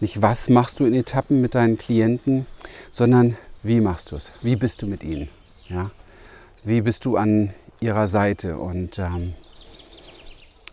Nicht 0.00 0.22
was 0.22 0.48
machst 0.48 0.80
du 0.80 0.86
in 0.86 0.94
Etappen 0.94 1.40
mit 1.40 1.54
deinen 1.54 1.78
Klienten, 1.78 2.46
sondern 2.92 3.36
wie 3.62 3.80
machst 3.80 4.12
du 4.12 4.16
es? 4.16 4.32
Wie 4.42 4.56
bist 4.56 4.82
du 4.82 4.86
mit 4.86 5.02
ihnen? 5.02 5.28
Ja? 5.68 5.90
Wie 6.64 6.80
bist 6.80 7.04
du 7.04 7.16
an 7.16 7.52
ihrer 7.80 8.08
Seite? 8.08 8.58
Und 8.58 8.98
ähm, 8.98 9.34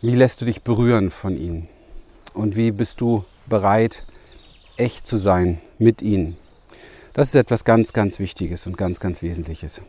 wie 0.02 0.16
lässt 0.16 0.42
du 0.42 0.46
dich 0.46 0.64
berühren 0.64 1.12
von 1.12 1.38
ihnen? 1.38 1.68
Und 2.34 2.56
wie 2.56 2.72
bist 2.72 3.00
du 3.02 3.26
bereit, 3.46 4.04
echt 4.78 5.08
zu 5.08 5.18
sein 5.18 5.62
mit 5.78 6.02
ihnen? 6.02 6.38
Das 7.14 7.28
ist 7.28 7.36
etwas 7.36 7.64
ganz, 7.64 7.94
ganz 7.94 8.18
Wichtiges 8.18 8.66
und 8.66 8.78
ganz, 8.78 9.00
ganz 9.00 9.22
Wesentliches. 9.22 9.82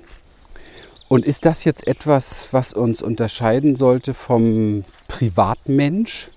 Und 1.09 1.25
ist 1.25 1.47
das 1.47 1.65
jetzt 1.65 1.87
etwas, 1.87 2.53
was 2.53 2.73
uns 2.73 3.01
unterscheiden 3.01 3.77
sollte 3.77 4.15
vom 4.15 4.85
Privatmensch, 5.09 6.31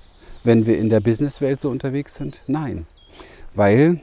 wenn 0.44 0.66
wir 0.66 0.78
in 0.78 0.90
der 0.90 1.02
Businesswelt 1.02 1.60
so 1.60 1.70
unterwegs 1.70 2.16
sind? 2.16 2.42
Nein, 2.48 2.86
weil 3.54 4.02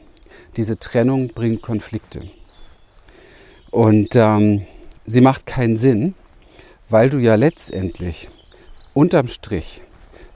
diese 0.57 0.79
Trennung 0.79 1.29
bringt 1.29 1.63
Konflikte. 1.63 2.23
Und 3.71 4.15
ähm, 4.15 4.67
sie 5.07 5.21
macht 5.21 5.47
keinen 5.47 5.77
Sinn, 5.77 6.15
weil 6.89 7.09
du 7.09 7.19
ja 7.19 7.35
letztendlich 7.35 8.29
unterm 8.93 9.29
Strich, 9.29 9.81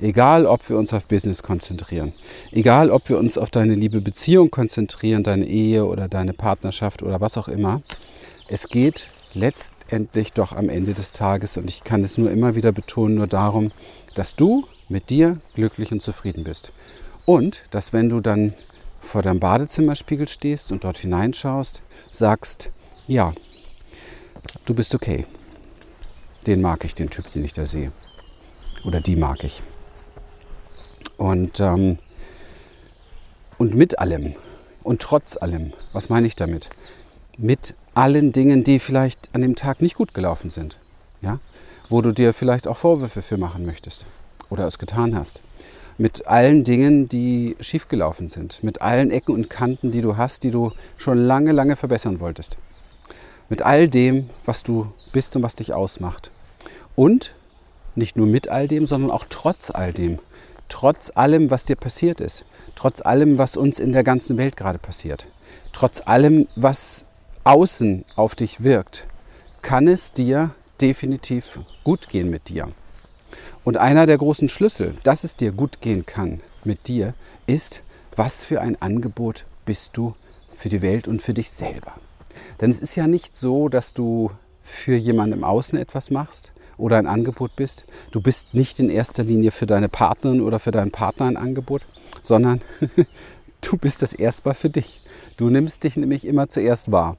egal 0.00 0.47
ob 0.47 0.69
wir 0.69 0.76
uns 0.76 0.93
auf 0.93 1.07
Business 1.07 1.43
konzentrieren, 1.43 2.12
egal 2.52 2.90
ob 2.90 3.09
wir 3.09 3.19
uns 3.19 3.38
auf 3.38 3.50
deine 3.50 3.75
liebe 3.75 4.00
Beziehung 4.00 4.50
konzentrieren, 4.50 5.23
deine 5.23 5.47
Ehe 5.47 5.85
oder 5.85 6.09
deine 6.09 6.33
Partnerschaft 6.33 7.02
oder 7.02 7.21
was 7.21 7.37
auch 7.37 7.49
immer, 7.49 7.83
es 8.49 8.69
geht 8.69 9.09
letztendlich 9.35 10.33
doch 10.33 10.52
am 10.52 10.69
Ende 10.69 10.95
des 10.95 11.12
Tages, 11.12 11.57
und 11.57 11.69
ich 11.69 11.85
kann 11.85 12.02
es 12.02 12.19
nur 12.19 12.31
immer 12.31 12.55
wieder 12.55 12.73
betonen, 12.73 13.17
nur 13.17 13.26
darum, 13.26 13.73
dass 14.14 14.35
du 14.35 14.67
mit 14.88 15.11
dir 15.11 15.38
glücklich 15.55 15.93
und 15.93 16.02
zufrieden 16.02 16.45
bist. 16.45 16.73
Und 17.26 17.64
dass 17.71 17.93
wenn 17.93 18.09
du 18.09 18.21
dann 18.21 18.55
vor 19.00 19.23
deinem 19.23 19.40
Badezimmerspiegel 19.40 20.28
stehst 20.28 20.73
und 20.73 20.85
dort 20.85 20.99
hineinschaust, 20.99 21.83
sagst, 22.11 22.71
ja, 23.07 23.33
du 24.64 24.75
bist 24.75 24.95
okay. 24.95 25.26
Den 26.47 26.61
mag 26.61 26.85
ich, 26.85 26.95
den 26.95 27.11
Typ, 27.11 27.31
den 27.33 27.45
ich 27.45 27.52
da 27.52 27.67
sehe. 27.67 27.93
Oder 28.85 29.00
die 29.00 29.17
mag 29.17 29.45
ich. 29.45 29.62
Und, 31.18 31.60
ähm, 31.60 31.98
und 33.58 33.75
mit 33.75 33.98
allem 33.98 34.34
und 34.82 35.02
trotz 35.02 35.37
allem, 35.37 35.75
was 35.92 36.08
meine 36.08 36.26
ich 36.26 36.37
damit? 36.37 36.70
Mit 37.37 37.75
allen 37.94 38.32
Dingen, 38.32 38.64
die 38.64 38.78
vielleicht 38.78 39.34
an 39.34 39.42
dem 39.42 39.54
Tag 39.54 39.82
nicht 39.82 39.96
gut 39.96 40.14
gelaufen 40.14 40.48
sind. 40.48 40.78
Ja? 41.20 41.38
Wo 41.90 42.00
du 42.00 42.12
dir 42.12 42.32
vielleicht 42.32 42.66
auch 42.66 42.76
Vorwürfe 42.78 43.20
für 43.20 43.37
machen 43.37 43.66
möchtest 43.66 44.06
oder 44.48 44.66
es 44.66 44.78
getan 44.78 45.14
hast. 45.14 45.42
Mit 45.98 46.26
allen 46.26 46.64
Dingen, 46.64 47.08
die 47.08 47.56
schiefgelaufen 47.60 48.30
sind. 48.30 48.64
Mit 48.64 48.80
allen 48.80 49.10
Ecken 49.10 49.34
und 49.34 49.50
Kanten, 49.50 49.90
die 49.90 50.00
du 50.00 50.16
hast, 50.16 50.44
die 50.44 50.50
du 50.50 50.72
schon 50.96 51.18
lange, 51.18 51.52
lange 51.52 51.76
verbessern 51.76 52.20
wolltest 52.20 52.56
mit 53.48 53.62
all 53.62 53.88
dem, 53.88 54.28
was 54.44 54.62
du 54.62 54.92
bist 55.12 55.37
und 55.37 55.42
was 55.42 55.54
dich 55.54 55.72
ausmacht. 55.72 56.30
Und 56.94 57.34
nicht 57.94 58.16
nur 58.16 58.26
mit 58.26 58.48
all 58.48 58.68
dem, 58.68 58.87
sondern 58.87 59.10
auch 59.10 59.25
trotz 59.28 59.70
all 59.70 59.92
dem. 59.92 60.18
Trotz 60.68 61.10
allem, 61.14 61.50
was 61.50 61.64
dir 61.64 61.76
passiert 61.76 62.20
ist. 62.20 62.44
Trotz 62.76 63.00
allem, 63.00 63.38
was 63.38 63.56
uns 63.56 63.78
in 63.78 63.92
der 63.92 64.04
ganzen 64.04 64.37
Welt 64.37 64.56
gerade 64.56 64.78
passiert. 64.78 65.26
Trotz 65.72 66.02
allem, 66.04 66.46
was 66.56 67.06
außen 67.44 68.04
auf 68.16 68.34
dich 68.34 68.62
wirkt, 68.62 69.06
kann 69.62 69.88
es 69.88 70.12
dir 70.12 70.54
definitiv 70.80 71.60
gut 71.84 72.08
gehen 72.08 72.30
mit 72.30 72.48
dir. 72.48 72.68
Und 73.64 73.76
einer 73.76 74.06
der 74.06 74.18
großen 74.18 74.48
Schlüssel, 74.48 74.94
dass 75.02 75.25
es 75.25 75.37
dir 75.37 75.52
gut 75.52 75.80
gehen 75.80 76.06
kann 76.06 76.40
mit 76.64 76.88
dir, 76.88 77.14
ist, 77.46 77.82
was 78.16 78.44
für 78.44 78.60
ein 78.60 78.80
Angebot 78.80 79.44
bist 79.64 79.96
du 79.96 80.14
für 80.54 80.68
die 80.68 80.82
Welt 80.82 81.08
und 81.08 81.22
für 81.22 81.34
dich 81.34 81.50
selber. 81.50 81.94
Denn 82.60 82.70
es 82.70 82.80
ist 82.80 82.94
ja 82.96 83.06
nicht 83.06 83.37
so, 83.37 83.68
dass 83.68 83.94
du 83.94 84.30
für 84.62 84.96
jemanden 84.96 85.38
im 85.38 85.44
Außen 85.44 85.78
etwas 85.78 86.10
machst 86.10 86.52
oder 86.78 86.97
ein 86.97 87.06
Angebot 87.06 87.54
bist. 87.56 87.85
Du 88.11 88.20
bist 88.20 88.54
nicht 88.54 88.78
in 88.78 88.88
erster 88.88 89.25
Linie 89.25 89.50
für 89.50 89.66
deine 89.66 89.88
Partnerin 89.88 90.40
oder 90.40 90.58
für 90.58 90.70
deinen 90.70 90.90
Partner 90.90 91.26
ein 91.26 91.37
Angebot, 91.37 91.82
sondern 92.23 92.62
du 93.61 93.76
bist 93.76 94.00
das 94.02 94.12
erstmal 94.12 94.54
für 94.54 94.70
dich. 94.70 95.00
Du 95.37 95.50
nimmst 95.50 95.85
dich 95.85 95.97
nämlich 95.97 96.25
immer 96.25 96.49
zuerst 96.49 96.90
wahr. 96.90 97.16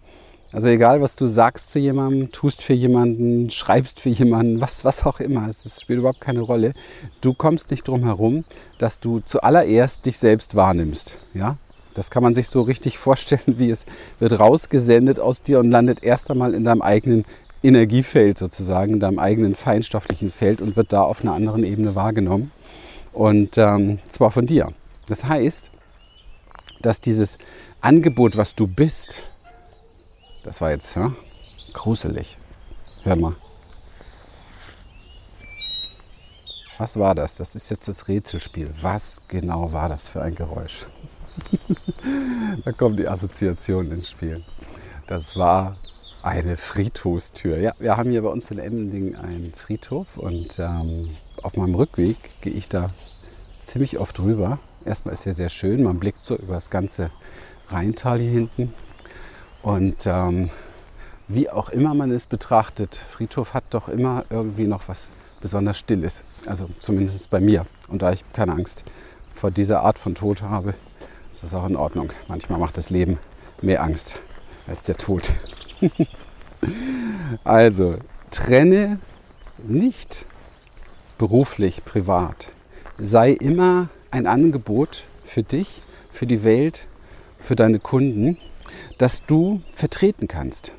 Also 0.51 0.67
egal, 0.67 0.99
was 0.99 1.15
du 1.15 1.27
sagst 1.27 1.69
zu 1.69 1.77
jemandem, 1.77 2.31
tust 2.31 2.63
für 2.63 2.73
jemanden, 2.73 3.51
schreibst 3.51 3.99
für 3.99 4.09
jemanden, 4.09 4.61
was, 4.61 4.83
was 4.83 5.05
auch 5.05 5.19
immer, 5.19 5.47
es 5.47 5.79
spielt 5.79 5.99
überhaupt 5.99 6.21
keine 6.21 6.41
Rolle. 6.41 6.73
Du 7.21 7.35
kommst 7.35 7.69
nicht 7.69 7.87
drum 7.87 8.03
herum, 8.03 8.43
dass 8.79 8.99
du 8.99 9.19
zuallererst 9.19 10.07
dich 10.07 10.17
selbst 10.17 10.55
wahrnimmst. 10.55 11.19
Ja? 11.35 11.57
Das 11.93 12.09
kann 12.09 12.23
man 12.23 12.33
sich 12.33 12.47
so 12.47 12.63
richtig 12.63 12.97
vorstellen, 12.97 13.41
wie 13.45 13.69
es 13.69 13.85
wird 14.17 14.39
rausgesendet 14.39 15.19
aus 15.19 15.43
dir 15.43 15.59
und 15.59 15.69
landet 15.69 16.03
erst 16.03 16.31
einmal 16.31 16.55
in 16.55 16.63
deinem 16.63 16.81
eigenen 16.81 17.25
Energiefeld 17.61 18.37
sozusagen, 18.37 18.93
in 18.93 18.99
deinem 18.99 19.19
eigenen 19.19 19.55
feinstofflichen 19.55 20.31
Feld 20.31 20.61
und 20.61 20.75
wird 20.75 20.93
da 20.93 21.01
auf 21.01 21.21
einer 21.21 21.33
anderen 21.33 21.63
Ebene 21.63 21.95
wahrgenommen. 21.95 22.51
Und 23.11 23.57
ähm, 23.57 23.99
zwar 24.07 24.31
von 24.31 24.45
dir. 24.45 24.69
Das 25.07 25.25
heißt, 25.25 25.71
dass 26.81 27.01
dieses 27.01 27.37
Angebot, 27.81 28.37
was 28.37 28.55
du 28.55 28.67
bist, 28.75 29.23
das 30.43 30.61
war 30.61 30.71
jetzt 30.71 30.95
ja, 30.95 31.11
gruselig. 31.73 32.37
Hör 33.03 33.15
mal. 33.15 33.35
Was 36.77 36.97
war 36.97 37.13
das? 37.13 37.35
Das 37.35 37.55
ist 37.55 37.69
jetzt 37.69 37.89
das 37.89 38.07
Rätselspiel. 38.07 38.69
Was 38.81 39.21
genau 39.27 39.73
war 39.73 39.89
das 39.89 40.07
für 40.07 40.21
ein 40.21 40.33
Geräusch? 40.33 40.85
da 42.65 42.71
kommt 42.71 42.99
die 42.99 43.07
Assoziation 43.07 43.91
ins 43.91 44.09
Spiel. 44.09 44.43
Das 45.09 45.35
war 45.35 45.75
eine 46.21 46.57
Friedhofstür. 46.57 47.57
Ja, 47.57 47.73
wir 47.79 47.97
haben 47.97 48.11
hier 48.11 48.21
bei 48.21 48.29
uns 48.29 48.51
in 48.51 48.59
Emmending 48.59 49.15
einen 49.15 49.53
Friedhof 49.55 50.17
und 50.17 50.59
ähm, 50.59 51.09
auf 51.43 51.55
meinem 51.55 51.75
Rückweg 51.75 52.17
gehe 52.41 52.53
ich 52.53 52.67
da 52.67 52.91
ziemlich 53.61 53.99
oft 53.99 54.19
rüber. 54.19 54.59
Erstmal 54.85 55.13
ist 55.13 55.23
hier 55.23 55.33
sehr 55.33 55.49
schön, 55.49 55.83
man 55.83 55.99
blickt 55.99 56.25
so 56.25 56.35
über 56.35 56.55
das 56.55 56.69
ganze 56.69 57.11
Rheintal 57.69 58.19
hier 58.19 58.31
hinten. 58.31 58.73
Und 59.61 60.05
ähm, 60.07 60.49
wie 61.27 61.49
auch 61.49 61.69
immer 61.69 61.93
man 61.93 62.11
es 62.11 62.25
betrachtet, 62.25 62.95
Friedhof 62.95 63.53
hat 63.53 63.65
doch 63.71 63.87
immer 63.87 64.25
irgendwie 64.29 64.65
noch 64.65 64.87
was 64.87 65.09
besonders 65.41 65.77
Stilles. 65.77 66.23
Also 66.45 66.69
zumindest 66.79 67.29
bei 67.29 67.39
mir. 67.39 67.65
Und 67.87 68.01
da 68.01 68.11
ich 68.11 68.23
keine 68.33 68.53
Angst 68.53 68.83
vor 69.33 69.51
dieser 69.51 69.83
Art 69.83 69.99
von 69.99 70.15
Tod 70.15 70.41
habe, 70.41 70.73
das 71.31 71.43
ist 71.43 71.53
auch 71.53 71.67
in 71.67 71.75
Ordnung. 71.75 72.09
Manchmal 72.27 72.59
macht 72.59 72.77
das 72.77 72.89
Leben 72.89 73.19
mehr 73.61 73.83
Angst 73.83 74.17
als 74.67 74.83
der 74.83 74.97
Tod. 74.97 75.31
also, 77.43 77.97
trenne 78.31 78.99
nicht 79.57 80.25
beruflich, 81.17 81.83
privat. 81.83 82.51
Sei 82.97 83.31
immer 83.31 83.89
ein 84.11 84.27
Angebot 84.27 85.03
für 85.23 85.43
dich, 85.43 85.81
für 86.11 86.25
die 86.25 86.43
Welt, 86.43 86.87
für 87.37 87.55
deine 87.55 87.79
Kunden, 87.79 88.37
das 88.97 89.23
du 89.25 89.61
vertreten 89.71 90.27
kannst. 90.27 90.73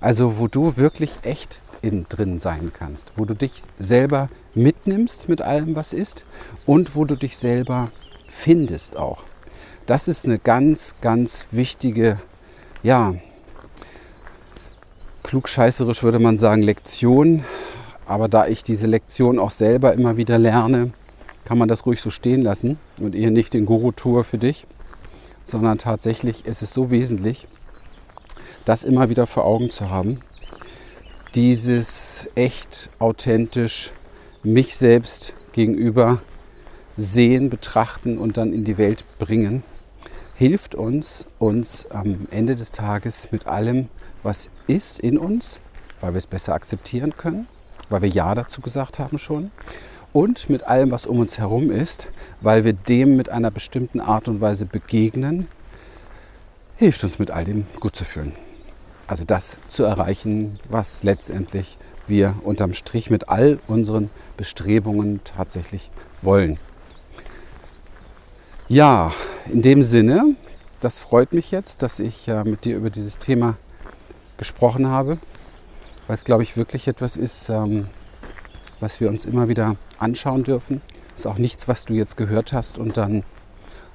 Also 0.00 0.38
wo 0.38 0.46
du 0.46 0.76
wirklich 0.76 1.12
echt 1.22 1.60
innen 1.82 2.06
drin 2.08 2.38
sein 2.38 2.72
kannst, 2.76 3.12
wo 3.16 3.24
du 3.24 3.34
dich 3.34 3.62
selber 3.78 4.28
mitnimmst 4.54 5.28
mit 5.28 5.42
allem, 5.42 5.76
was 5.76 5.92
ist 5.92 6.24
und 6.66 6.96
wo 6.96 7.04
du 7.04 7.16
dich 7.16 7.36
selber 7.36 7.90
findest 8.28 8.96
auch. 8.96 9.22
Das 9.86 10.08
ist 10.08 10.26
eine 10.26 10.38
ganz, 10.38 10.94
ganz 11.00 11.46
wichtige 11.50 12.18
ja, 12.82 13.14
klugscheißerisch 15.28 16.02
würde 16.02 16.18
man 16.18 16.38
sagen 16.38 16.62
Lektion. 16.62 17.44
Aber 18.06 18.28
da 18.28 18.46
ich 18.46 18.62
diese 18.62 18.86
Lektion 18.86 19.38
auch 19.38 19.50
selber 19.50 19.92
immer 19.92 20.16
wieder 20.16 20.38
lerne, 20.38 20.92
kann 21.44 21.58
man 21.58 21.68
das 21.68 21.84
ruhig 21.84 22.00
so 22.00 22.08
stehen 22.08 22.40
lassen 22.40 22.78
und 22.98 23.14
eher 23.14 23.30
nicht 23.30 23.52
den 23.52 23.66
Guru-Tour 23.66 24.24
für 24.24 24.38
dich, 24.38 24.66
sondern 25.44 25.76
tatsächlich 25.76 26.46
ist 26.46 26.62
es 26.62 26.72
so 26.72 26.90
wesentlich, 26.90 27.46
das 28.64 28.84
immer 28.84 29.10
wieder 29.10 29.26
vor 29.26 29.44
Augen 29.44 29.70
zu 29.70 29.90
haben. 29.90 30.20
Dieses 31.34 32.28
echt 32.34 32.88
authentisch 32.98 33.92
mich 34.42 34.76
selbst 34.76 35.34
gegenüber 35.52 36.22
sehen, 36.96 37.50
betrachten 37.50 38.16
und 38.16 38.38
dann 38.38 38.54
in 38.54 38.64
die 38.64 38.78
Welt 38.78 39.04
bringen, 39.18 39.62
hilft 40.34 40.74
uns, 40.74 41.26
uns 41.38 41.84
am 41.90 42.28
Ende 42.30 42.54
des 42.54 42.72
Tages 42.72 43.30
mit 43.30 43.46
allem, 43.46 43.88
was 44.28 44.50
ist 44.66 45.00
in 45.00 45.16
uns, 45.16 45.60
weil 46.02 46.12
wir 46.12 46.18
es 46.18 46.26
besser 46.26 46.52
akzeptieren 46.52 47.16
können, 47.16 47.48
weil 47.88 48.02
wir 48.02 48.10
Ja 48.10 48.34
dazu 48.34 48.60
gesagt 48.60 48.98
haben 48.98 49.18
schon. 49.18 49.50
Und 50.12 50.50
mit 50.50 50.64
allem, 50.64 50.90
was 50.90 51.06
um 51.06 51.18
uns 51.18 51.38
herum 51.38 51.70
ist, 51.70 52.08
weil 52.42 52.62
wir 52.62 52.74
dem 52.74 53.16
mit 53.16 53.30
einer 53.30 53.50
bestimmten 53.50 54.00
Art 54.00 54.28
und 54.28 54.42
Weise 54.42 54.66
begegnen, 54.66 55.48
hilft 56.76 57.02
uns 57.04 57.18
mit 57.18 57.30
all 57.30 57.46
dem 57.46 57.66
gut 57.80 57.96
zu 57.96 58.04
fühlen. 58.04 58.34
Also 59.06 59.24
das 59.24 59.56
zu 59.68 59.84
erreichen, 59.84 60.60
was 60.68 61.02
letztendlich 61.02 61.78
wir 62.06 62.36
unterm 62.44 62.74
Strich 62.74 63.08
mit 63.08 63.30
all 63.30 63.58
unseren 63.66 64.10
Bestrebungen 64.36 65.20
tatsächlich 65.24 65.90
wollen. 66.20 66.58
Ja, 68.68 69.10
in 69.50 69.62
dem 69.62 69.82
Sinne, 69.82 70.36
das 70.80 70.98
freut 70.98 71.32
mich 71.32 71.50
jetzt, 71.50 71.80
dass 71.80 71.98
ich 71.98 72.28
äh, 72.28 72.44
mit 72.44 72.66
dir 72.66 72.76
über 72.76 72.90
dieses 72.90 73.18
Thema 73.18 73.56
gesprochen 74.38 74.88
habe, 74.88 75.18
weil 76.06 76.14
es, 76.14 76.24
glaube 76.24 76.42
ich, 76.42 76.56
wirklich 76.56 76.88
etwas 76.88 77.16
ist, 77.16 77.50
ähm, 77.50 77.86
was 78.80 79.00
wir 79.00 79.08
uns 79.08 79.24
immer 79.24 79.48
wieder 79.48 79.76
anschauen 79.98 80.44
dürfen. 80.44 80.80
Ist 81.14 81.26
auch 81.26 81.38
nichts, 81.38 81.68
was 81.68 81.84
du 81.84 81.94
jetzt 81.94 82.16
gehört 82.16 82.52
hast 82.52 82.78
und 82.78 82.96
dann 82.96 83.24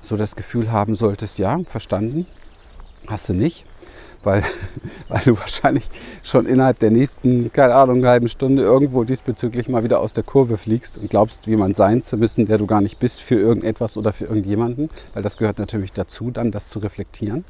so 0.01 0.17
das 0.17 0.35
Gefühl 0.35 0.71
haben 0.71 0.95
solltest, 0.95 1.39
ja, 1.39 1.57
verstanden, 1.65 2.27
hast 3.07 3.29
du 3.29 3.33
nicht, 3.33 3.65
weil, 4.23 4.43
weil 5.07 5.21
du 5.23 5.37
wahrscheinlich 5.39 5.89
schon 6.21 6.45
innerhalb 6.45 6.79
der 6.79 6.91
nächsten, 6.91 7.51
keine 7.53 7.75
Ahnung, 7.75 8.05
halben 8.05 8.27
Stunde 8.27 8.61
irgendwo 8.61 9.05
diesbezüglich 9.05 9.69
mal 9.69 9.83
wieder 9.83 10.01
aus 10.01 10.13
der 10.13 10.23
Kurve 10.23 10.57
fliegst 10.57 10.97
und 10.97 11.09
glaubst, 11.09 11.47
jemand 11.47 11.77
sein 11.77 12.03
zu 12.03 12.17
müssen, 12.17 12.45
der 12.45 12.57
du 12.57 12.65
gar 12.65 12.81
nicht 12.81 12.99
bist 12.99 13.21
für 13.21 13.35
irgendetwas 13.35 13.97
oder 13.97 14.11
für 14.11 14.25
irgendjemanden, 14.25 14.89
weil 15.13 15.23
das 15.23 15.37
gehört 15.37 15.59
natürlich 15.59 15.93
dazu, 15.93 16.31
dann 16.31 16.51
das 16.51 16.67
zu 16.67 16.79
reflektieren. 16.79 17.45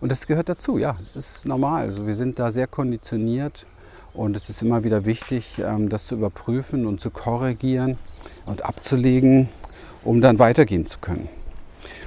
Und 0.00 0.10
das 0.10 0.26
gehört 0.26 0.48
dazu, 0.48 0.78
ja, 0.78 0.96
es 1.00 1.16
ist 1.16 1.46
normal. 1.46 1.84
Also 1.84 2.06
wir 2.06 2.14
sind 2.14 2.38
da 2.38 2.50
sehr 2.50 2.66
konditioniert 2.66 3.66
und 4.14 4.36
es 4.36 4.48
ist 4.48 4.62
immer 4.62 4.84
wieder 4.84 5.04
wichtig, 5.04 5.58
ähm, 5.58 5.88
das 5.88 6.06
zu 6.06 6.14
überprüfen 6.16 6.86
und 6.86 7.00
zu 7.00 7.10
korrigieren 7.10 7.98
und 8.44 8.64
abzulegen, 8.64 9.48
um 10.04 10.20
dann 10.20 10.38
weitergehen 10.38 10.86
zu 10.86 10.98
können. 10.98 11.28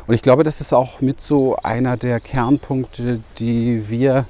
Und 0.07 0.15
ich 0.15 0.21
glaube, 0.21 0.43
das 0.43 0.61
ist 0.61 0.73
auch 0.73 1.01
mit 1.01 1.21
so 1.21 1.55
einer 1.57 1.97
der 1.97 2.19
Kernpunkte, 2.19 3.23
die 3.37 3.89
wir 3.89 4.25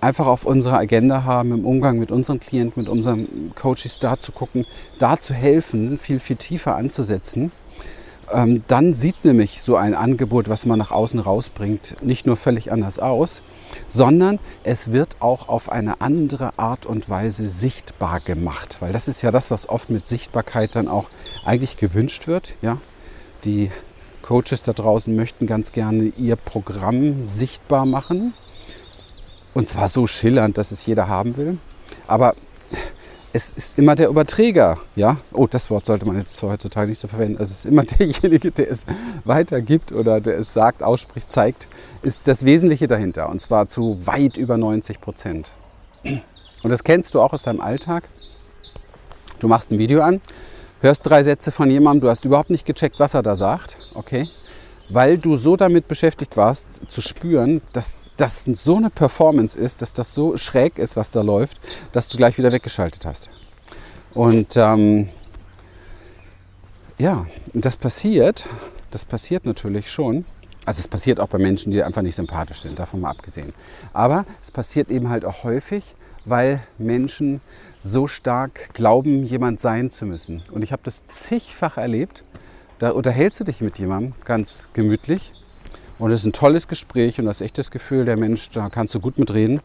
einfach 0.00 0.26
auf 0.26 0.46
unserer 0.46 0.78
Agenda 0.78 1.24
haben, 1.24 1.52
im 1.52 1.66
Umgang 1.66 1.98
mit 1.98 2.10
unseren 2.10 2.40
Klienten, 2.40 2.82
mit 2.82 2.88
unseren 2.88 3.52
Coaches, 3.54 3.98
da 3.98 4.18
zu 4.18 4.32
gucken, 4.32 4.64
da 4.98 5.18
zu 5.18 5.34
helfen, 5.34 5.98
viel, 5.98 6.20
viel 6.20 6.36
tiefer 6.36 6.76
anzusetzen 6.76 7.52
ähm, 8.32 8.64
dann 8.68 8.94
sieht 8.94 9.24
nämlich 9.24 9.62
so 9.62 9.76
ein 9.76 9.94
Angebot, 9.94 10.48
was 10.48 10.66
man 10.66 10.78
nach 10.78 10.90
außen 10.90 11.18
rausbringt, 11.20 12.02
nicht 12.02 12.26
nur 12.26 12.36
völlig 12.36 12.72
anders 12.72 12.98
aus, 12.98 13.42
sondern 13.86 14.38
es 14.64 14.92
wird 14.92 15.16
auch 15.20 15.48
auf 15.48 15.70
eine 15.70 16.00
andere 16.00 16.58
Art 16.58 16.86
und 16.86 17.08
Weise 17.08 17.48
sichtbar 17.48 18.20
gemacht. 18.20 18.78
Weil 18.80 18.92
das 18.92 19.08
ist 19.08 19.22
ja 19.22 19.30
das, 19.30 19.50
was 19.50 19.68
oft 19.68 19.90
mit 19.90 20.06
Sichtbarkeit 20.06 20.74
dann 20.74 20.88
auch 20.88 21.10
eigentlich 21.44 21.76
gewünscht 21.76 22.26
wird. 22.26 22.56
Ja? 22.62 22.78
Die 23.44 23.70
Coaches 24.22 24.62
da 24.62 24.72
draußen 24.72 25.14
möchten 25.14 25.46
ganz 25.46 25.72
gerne 25.72 26.12
ihr 26.16 26.36
Programm 26.36 27.20
sichtbar 27.20 27.86
machen. 27.86 28.34
Und 29.54 29.68
zwar 29.68 29.88
so 29.88 30.06
schillernd, 30.06 30.58
dass 30.58 30.70
es 30.70 30.86
jeder 30.86 31.08
haben 31.08 31.36
will. 31.36 31.58
Aber 32.06 32.34
es 33.32 33.52
ist 33.52 33.78
immer 33.78 33.94
der 33.94 34.08
Überträger, 34.08 34.78
ja. 34.96 35.18
Oh, 35.32 35.46
das 35.46 35.70
Wort 35.70 35.86
sollte 35.86 36.04
man 36.04 36.18
jetzt 36.18 36.42
heutzutage 36.42 36.88
nicht 36.88 37.00
so 37.00 37.06
verwenden. 37.06 37.38
Also 37.38 37.52
es 37.52 37.60
ist 37.60 37.66
immer 37.66 37.82
derjenige, 37.98 38.50
der 38.50 38.70
es 38.70 38.84
weitergibt 39.24 39.92
oder 39.92 40.20
der 40.20 40.38
es 40.38 40.52
sagt, 40.52 40.82
ausspricht, 40.82 41.32
zeigt, 41.32 41.68
ist 42.02 42.20
das 42.24 42.44
Wesentliche 42.44 42.88
dahinter. 42.88 43.28
Und 43.28 43.40
zwar 43.40 43.68
zu 43.68 44.04
weit 44.06 44.36
über 44.36 44.56
90 44.56 45.00
Prozent. 45.00 45.50
Und 46.02 46.70
das 46.70 46.82
kennst 46.82 47.14
du 47.14 47.20
auch 47.20 47.32
aus 47.32 47.42
deinem 47.42 47.60
Alltag. 47.60 48.08
Du 49.38 49.48
machst 49.48 49.70
ein 49.70 49.78
Video 49.78 50.02
an, 50.02 50.20
hörst 50.80 51.08
drei 51.08 51.22
Sätze 51.22 51.50
von 51.52 51.70
jemandem, 51.70 52.02
du 52.02 52.08
hast 52.10 52.24
überhaupt 52.24 52.50
nicht 52.50 52.66
gecheckt, 52.66 52.98
was 52.98 53.14
er 53.14 53.22
da 53.22 53.36
sagt, 53.36 53.76
okay? 53.94 54.28
Weil 54.90 55.18
du 55.18 55.36
so 55.36 55.56
damit 55.56 55.88
beschäftigt 55.88 56.36
warst, 56.36 56.80
zu 56.90 57.00
spüren, 57.00 57.62
dass 57.72 57.96
das 58.16 58.44
so 58.44 58.76
eine 58.76 58.90
Performance 58.90 59.58
ist, 59.58 59.82
dass 59.82 59.92
das 59.92 60.14
so 60.14 60.36
schräg 60.36 60.78
ist, 60.78 60.96
was 60.96 61.10
da 61.10 61.22
läuft, 61.22 61.60
dass 61.92 62.08
du 62.08 62.16
gleich 62.16 62.36
wieder 62.36 62.52
weggeschaltet 62.52 63.06
hast. 63.06 63.30
Und 64.14 64.56
ähm, 64.56 65.08
ja, 66.98 67.26
das 67.54 67.76
passiert, 67.76 68.44
das 68.90 69.04
passiert 69.04 69.46
natürlich 69.46 69.90
schon. 69.90 70.26
Also 70.66 70.80
es 70.80 70.88
passiert 70.88 71.18
auch 71.18 71.28
bei 71.28 71.38
Menschen, 71.38 71.72
die 71.72 71.82
einfach 71.82 72.02
nicht 72.02 72.14
sympathisch 72.14 72.60
sind, 72.60 72.78
davon 72.78 73.00
mal 73.00 73.10
abgesehen. 73.10 73.54
Aber 73.92 74.26
es 74.42 74.50
passiert 74.50 74.90
eben 74.90 75.08
halt 75.08 75.24
auch 75.24 75.44
häufig, 75.44 75.94
weil 76.26 76.62
Menschen 76.76 77.40
so 77.80 78.06
stark 78.06 78.74
glauben, 78.74 79.24
jemand 79.24 79.60
sein 79.60 79.90
zu 79.90 80.04
müssen. 80.04 80.42
Und 80.52 80.62
ich 80.62 80.72
habe 80.72 80.82
das 80.84 81.02
zigfach 81.06 81.78
erlebt. 81.78 82.24
Da 82.80 82.92
unterhältst 82.92 83.38
du 83.38 83.44
dich 83.44 83.60
mit 83.60 83.78
jemandem 83.78 84.14
ganz 84.24 84.66
gemütlich 84.72 85.34
und 85.98 86.12
es 86.12 86.20
ist 86.20 86.26
ein 86.26 86.32
tolles 86.32 86.66
Gespräch 86.66 87.18
und 87.18 87.26
das 87.26 87.42
echt 87.42 87.58
das 87.58 87.70
Gefühl, 87.70 88.06
der 88.06 88.16
Mensch, 88.16 88.48
da 88.52 88.70
kannst 88.70 88.94
du 88.94 89.00
gut 89.00 89.18
mitreden. 89.18 89.60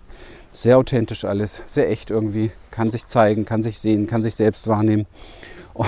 Sehr 0.52 0.78
authentisch 0.78 1.24
alles, 1.24 1.64
sehr 1.66 1.90
echt 1.90 2.12
irgendwie. 2.12 2.52
Kann 2.72 2.92
sich 2.92 3.08
zeigen, 3.08 3.46
kann 3.46 3.64
sich 3.64 3.80
sehen, 3.80 4.06
kann 4.06 4.22
sich 4.22 4.36
selbst 4.36 4.68
wahrnehmen. 4.68 5.06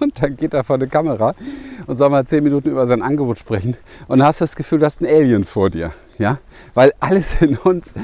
Und 0.00 0.22
dann 0.22 0.36
geht 0.36 0.54
er 0.54 0.62
vor 0.62 0.78
die 0.78 0.86
Kamera 0.86 1.34
und 1.88 1.96
soll 1.96 2.08
mal 2.08 2.24
zehn 2.24 2.44
Minuten 2.44 2.70
über 2.70 2.86
sein 2.86 3.02
Angebot 3.02 3.36
sprechen. 3.36 3.76
Und 4.06 4.22
hast 4.22 4.40
das 4.40 4.54
Gefühl, 4.54 4.78
du 4.78 4.84
hast 4.84 5.02
einen 5.02 5.12
Alien 5.12 5.42
vor 5.42 5.70
dir. 5.70 5.92
Ja? 6.18 6.38
Weil 6.74 6.92
alles 7.00 7.42
in 7.42 7.56
uns 7.56 7.94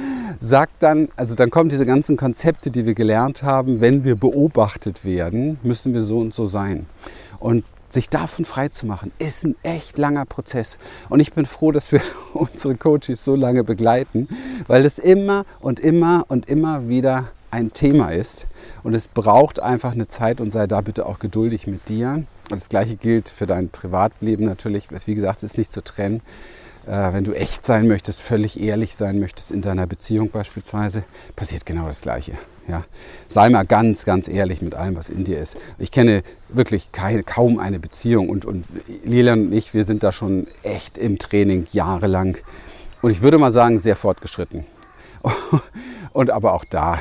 sagt 0.40 0.82
dann, 0.82 1.08
also 1.14 1.36
dann 1.36 1.50
kommen 1.50 1.68
diese 1.68 1.86
ganzen 1.86 2.16
Konzepte, 2.16 2.72
die 2.72 2.84
wir 2.84 2.94
gelernt 2.94 3.44
haben, 3.44 3.80
wenn 3.80 4.02
wir 4.02 4.16
beobachtet 4.16 5.04
werden, 5.04 5.60
müssen 5.62 5.94
wir 5.94 6.02
so 6.02 6.18
und 6.18 6.34
so 6.34 6.46
sein. 6.46 6.86
Und 7.38 7.64
sich 7.94 8.10
davon 8.10 8.44
frei 8.44 8.68
zu 8.68 8.86
machen, 8.86 9.12
ist 9.18 9.44
ein 9.44 9.56
echt 9.62 9.98
langer 9.98 10.26
Prozess. 10.26 10.78
Und 11.08 11.20
ich 11.20 11.32
bin 11.32 11.46
froh, 11.46 11.72
dass 11.72 11.92
wir 11.92 12.00
unsere 12.34 12.74
Coaches 12.74 13.24
so 13.24 13.34
lange 13.36 13.64
begleiten, 13.64 14.28
weil 14.66 14.84
es 14.84 14.98
immer 14.98 15.46
und 15.60 15.80
immer 15.80 16.26
und 16.28 16.48
immer 16.48 16.88
wieder 16.88 17.30
ein 17.50 17.72
Thema 17.72 18.10
ist. 18.10 18.46
Und 18.82 18.94
es 18.94 19.08
braucht 19.08 19.60
einfach 19.60 19.92
eine 19.92 20.08
Zeit 20.08 20.40
und 20.40 20.50
sei 20.50 20.66
da 20.66 20.80
bitte 20.80 21.06
auch 21.06 21.20
geduldig 21.20 21.66
mit 21.66 21.88
dir. 21.88 22.24
Und 22.50 22.60
das 22.60 22.68
gleiche 22.68 22.96
gilt 22.96 23.28
für 23.28 23.46
dein 23.46 23.70
Privatleben 23.70 24.44
natürlich. 24.44 24.88
Wie 25.06 25.14
gesagt, 25.14 25.38
es 25.38 25.52
ist 25.52 25.58
nicht 25.58 25.72
zu 25.72 25.82
trennen. 25.82 26.20
Äh, 26.86 27.12
wenn 27.12 27.24
du 27.24 27.32
echt 27.32 27.64
sein 27.64 27.88
möchtest, 27.88 28.20
völlig 28.20 28.60
ehrlich 28.60 28.94
sein 28.94 29.18
möchtest 29.18 29.50
in 29.50 29.62
deiner 29.62 29.86
Beziehung 29.86 30.30
beispielsweise, 30.30 31.04
passiert 31.34 31.64
genau 31.64 31.86
das 31.86 32.02
Gleiche. 32.02 32.32
Ja? 32.68 32.84
Sei 33.28 33.48
mal 33.48 33.64
ganz, 33.64 34.04
ganz 34.04 34.28
ehrlich 34.28 34.60
mit 34.60 34.74
allem, 34.74 34.96
was 34.96 35.08
in 35.08 35.24
dir 35.24 35.38
ist. 35.38 35.56
Ich 35.78 35.90
kenne 35.90 36.22
wirklich 36.48 36.92
keine, 36.92 37.22
kaum 37.22 37.58
eine 37.58 37.78
Beziehung 37.78 38.28
und, 38.28 38.44
und 38.44 38.66
Lilian 39.04 39.46
und 39.46 39.52
ich, 39.52 39.72
wir 39.72 39.84
sind 39.84 40.02
da 40.02 40.12
schon 40.12 40.46
echt 40.62 40.98
im 40.98 41.18
Training 41.18 41.66
jahrelang 41.72 42.36
und 43.00 43.10
ich 43.10 43.22
würde 43.22 43.38
mal 43.38 43.50
sagen, 43.50 43.78
sehr 43.78 43.96
fortgeschritten. 43.96 44.64
Und 46.12 46.30
aber 46.30 46.52
auch 46.52 46.64
da 46.64 47.00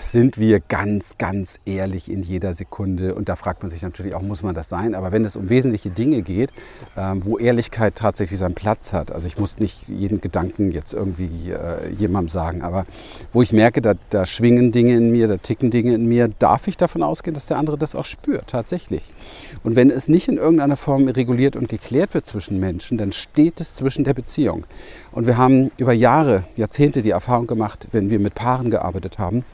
sind 0.00 0.38
wir 0.38 0.60
ganz, 0.60 1.18
ganz 1.18 1.60
ehrlich 1.66 2.10
in 2.10 2.22
jeder 2.22 2.54
Sekunde. 2.54 3.14
Und 3.14 3.28
da 3.28 3.36
fragt 3.36 3.62
man 3.62 3.68
sich 3.68 3.82
natürlich 3.82 4.14
auch, 4.14 4.22
muss 4.22 4.42
man 4.42 4.54
das 4.54 4.70
sein? 4.70 4.94
Aber 4.94 5.12
wenn 5.12 5.24
es 5.24 5.36
um 5.36 5.50
wesentliche 5.50 5.90
Dinge 5.90 6.22
geht, 6.22 6.50
ähm, 6.96 7.24
wo 7.24 7.38
Ehrlichkeit 7.38 7.94
tatsächlich 7.94 8.38
seinen 8.38 8.54
Platz 8.54 8.94
hat, 8.94 9.12
also 9.12 9.26
ich 9.26 9.38
muss 9.38 9.58
nicht 9.58 9.88
jeden 9.88 10.22
Gedanken 10.22 10.70
jetzt 10.70 10.94
irgendwie 10.94 11.50
äh, 11.50 11.92
jemandem 11.92 12.30
sagen, 12.30 12.62
aber 12.62 12.86
wo 13.32 13.42
ich 13.42 13.52
merke, 13.52 13.82
da, 13.82 13.92
da 14.08 14.24
schwingen 14.24 14.72
Dinge 14.72 14.96
in 14.96 15.12
mir, 15.12 15.28
da 15.28 15.36
ticken 15.36 15.70
Dinge 15.70 15.92
in 15.94 16.06
mir, 16.06 16.28
darf 16.28 16.66
ich 16.66 16.78
davon 16.78 17.02
ausgehen, 17.02 17.34
dass 17.34 17.46
der 17.46 17.58
andere 17.58 17.76
das 17.76 17.94
auch 17.94 18.06
spürt, 18.06 18.48
tatsächlich. 18.48 19.02
Und 19.64 19.76
wenn 19.76 19.90
es 19.90 20.08
nicht 20.08 20.28
in 20.28 20.38
irgendeiner 20.38 20.76
Form 20.76 21.08
reguliert 21.08 21.56
und 21.56 21.68
geklärt 21.68 22.14
wird 22.14 22.24
zwischen 22.24 22.58
Menschen, 22.58 22.96
dann 22.96 23.12
steht 23.12 23.60
es 23.60 23.74
zwischen 23.74 24.04
der 24.04 24.14
Beziehung. 24.14 24.64
Und 25.12 25.26
wir 25.26 25.36
haben 25.36 25.70
über 25.76 25.92
Jahre, 25.92 26.44
Jahrzehnte 26.56 27.02
die 27.02 27.10
Erfahrung 27.10 27.46
gemacht, 27.46 27.88
wenn 27.92 28.08
wir 28.08 28.18
mit 28.18 28.34
Paaren 28.34 28.70
gearbeitet 28.70 29.18
haben, 29.18 29.44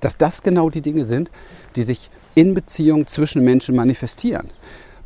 dass 0.00 0.16
das 0.16 0.42
genau 0.42 0.70
die 0.70 0.82
Dinge 0.82 1.04
sind, 1.04 1.30
die 1.76 1.82
sich 1.82 2.08
in 2.34 2.54
Beziehungen 2.54 3.06
zwischen 3.06 3.44
Menschen 3.44 3.76
manifestieren. 3.76 4.48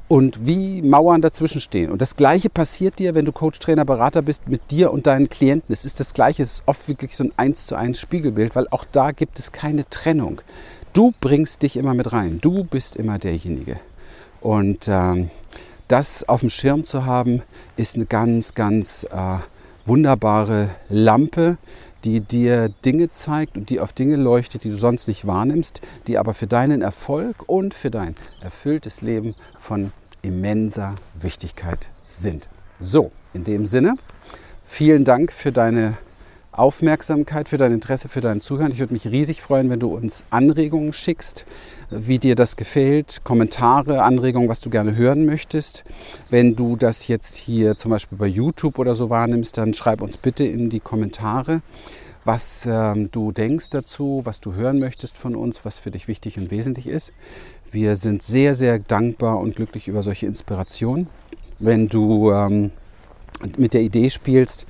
und 0.09 0.47
wie 0.47 0.81
Mauern 0.81 1.21
dazwischen 1.21 1.61
stehen. 1.61 1.93
Und 1.93 2.01
das 2.01 2.17
Gleiche 2.17 2.49
passiert 2.49 2.99
dir, 2.99 3.15
wenn 3.15 3.27
du 3.27 3.33
Coach, 3.33 3.59
Trainer, 3.59 3.85
Berater 3.85 4.23
bist 4.23 4.49
mit 4.49 4.71
dir 4.71 4.91
und 4.91 5.07
deinen 5.07 5.29
Klienten. 5.29 5.73
Es 5.73 5.85
ist 5.85 6.01
das 6.01 6.15
Gleiche, 6.15 6.43
es 6.43 6.55
ist 6.55 6.63
oft 6.67 6.89
wirklich 6.89 7.15
so 7.15 7.25
ein 7.25 7.33
eins 7.37 7.67
zu 7.67 7.77
eins 7.77 8.01
Spiegelbild, 8.01 8.57
weil 8.57 8.67
auch 8.71 8.87
da 8.91 9.13
gibt 9.13 9.39
es 9.39 9.53
keine 9.53 9.89
Trennung. 9.89 10.41
Du 10.95 11.13
bringst 11.21 11.63
dich 11.63 11.77
immer 11.77 11.93
mit 11.93 12.13
rein. 12.13 12.39
Du 12.41 12.65
bist 12.65 12.97
immer 12.97 13.19
derjenige. 13.19 13.79
Und 14.41 14.89
ähm, 14.89 15.31
das 15.89 16.27
auf 16.27 16.41
dem 16.41 16.49
Schirm 16.49 16.85
zu 16.85 17.05
haben, 17.05 17.43
ist 17.77 17.97
eine 17.97 18.07
ganz, 18.07 18.55
ganz 18.55 19.05
äh, 19.05 19.39
wunderbare 19.85 20.71
Lampe, 20.89 21.59
die 22.05 22.21
dir 22.21 22.69
Dinge 22.85 23.11
zeigt 23.11 23.57
und 23.57 23.71
die 23.71 23.81
auf 23.81 23.93
Dinge 23.93 24.17
leuchtet, 24.17 24.65
die 24.65 24.71
du 24.71 24.79
sonst 24.79 25.09
nicht 25.09 25.27
wahrnimmst, 25.27 25.81
die 26.07 26.19
aber 26.19 26.35
für 26.35 26.47
deinen 26.47 26.83
Erfolg 26.83 27.49
und 27.49 27.75
für 27.75 27.91
dein 27.91 28.17
erfülltes 28.41 29.03
Leben 29.03 29.35
von 29.59 29.93
immenser 30.23 30.95
Wichtigkeit 31.21 31.91
sind. 32.03 32.49
So, 32.81 33.11
in 33.35 33.45
dem 33.45 33.67
Sinne, 33.67 33.97
vielen 34.67 35.05
Dank 35.05 35.33
für 35.33 35.53
deine 35.53 35.97
Aufmerksamkeit, 36.59 37.49
für 37.49 37.57
dein 37.57 37.73
Interesse, 37.73 38.09
für 38.09 38.21
dein 38.21 38.41
Zuhören. 38.41 38.73
Ich 38.73 38.79
würde 38.79 38.93
mich 38.93 39.07
riesig 39.07 39.41
freuen, 39.41 39.71
wenn 39.71 39.81
du 39.81 39.95
uns 39.95 40.25
Anregungen 40.31 40.93
schickst, 40.93 41.47
wie 41.91 42.19
dir 42.19 42.35
das 42.35 42.57
gefällt, 42.57 43.21
Kommentare, 43.25 44.03
Anregungen, 44.03 44.49
was 44.49 44.61
du 44.61 44.69
gerne 44.69 44.97
hören 44.97 45.25
möchtest. 45.25 45.85
Wenn 46.31 46.57
du 46.57 46.77
das 46.77 47.09
jetzt 47.09 47.37
hier 47.37 47.77
zum 47.77 47.91
Beispiel 47.91 48.19
bei 48.19 48.27
YouTube 48.27 48.79
oder 48.79 48.95
so 48.95 49.09
wahrnimmst, 49.09 49.57
dann 49.57 49.73
schreib 49.73 50.03
uns 50.03 50.17
bitte 50.17 50.45
in 50.45 50.69
die 50.69 50.81
Kommentare, 50.81 51.63
was 52.25 52.69
ähm, 52.71 53.11
du 53.11 53.33
denkst 53.33 53.71
dazu, 53.71 54.23
was 54.25 54.41
du 54.41 54.53
hören 54.53 54.79
möchtest 54.79 55.17
von 55.17 55.35
uns, 55.35 55.65
was 55.65 55.79
für 55.79 55.91
dich 55.91 56.09
wichtig 56.09 56.37
und 56.39 56.51
wesentlich 56.51 56.87
ist. 56.87 57.13
Wir 57.71 57.97
sind 57.97 58.23
sehr, 58.23 58.55
sehr 58.55 58.79
dankbar 58.79 59.39
und 59.41 59.57
glücklich 59.57 59.89
über 59.89 60.03
solche 60.03 60.27
Inspirationen. 60.27 61.09
Wenn 61.59 61.89
du 61.89 62.33
ähm, 62.33 62.71
mit 63.57 63.75
der 63.75 63.83
Idee 63.83 64.11
spielst, 64.11 64.67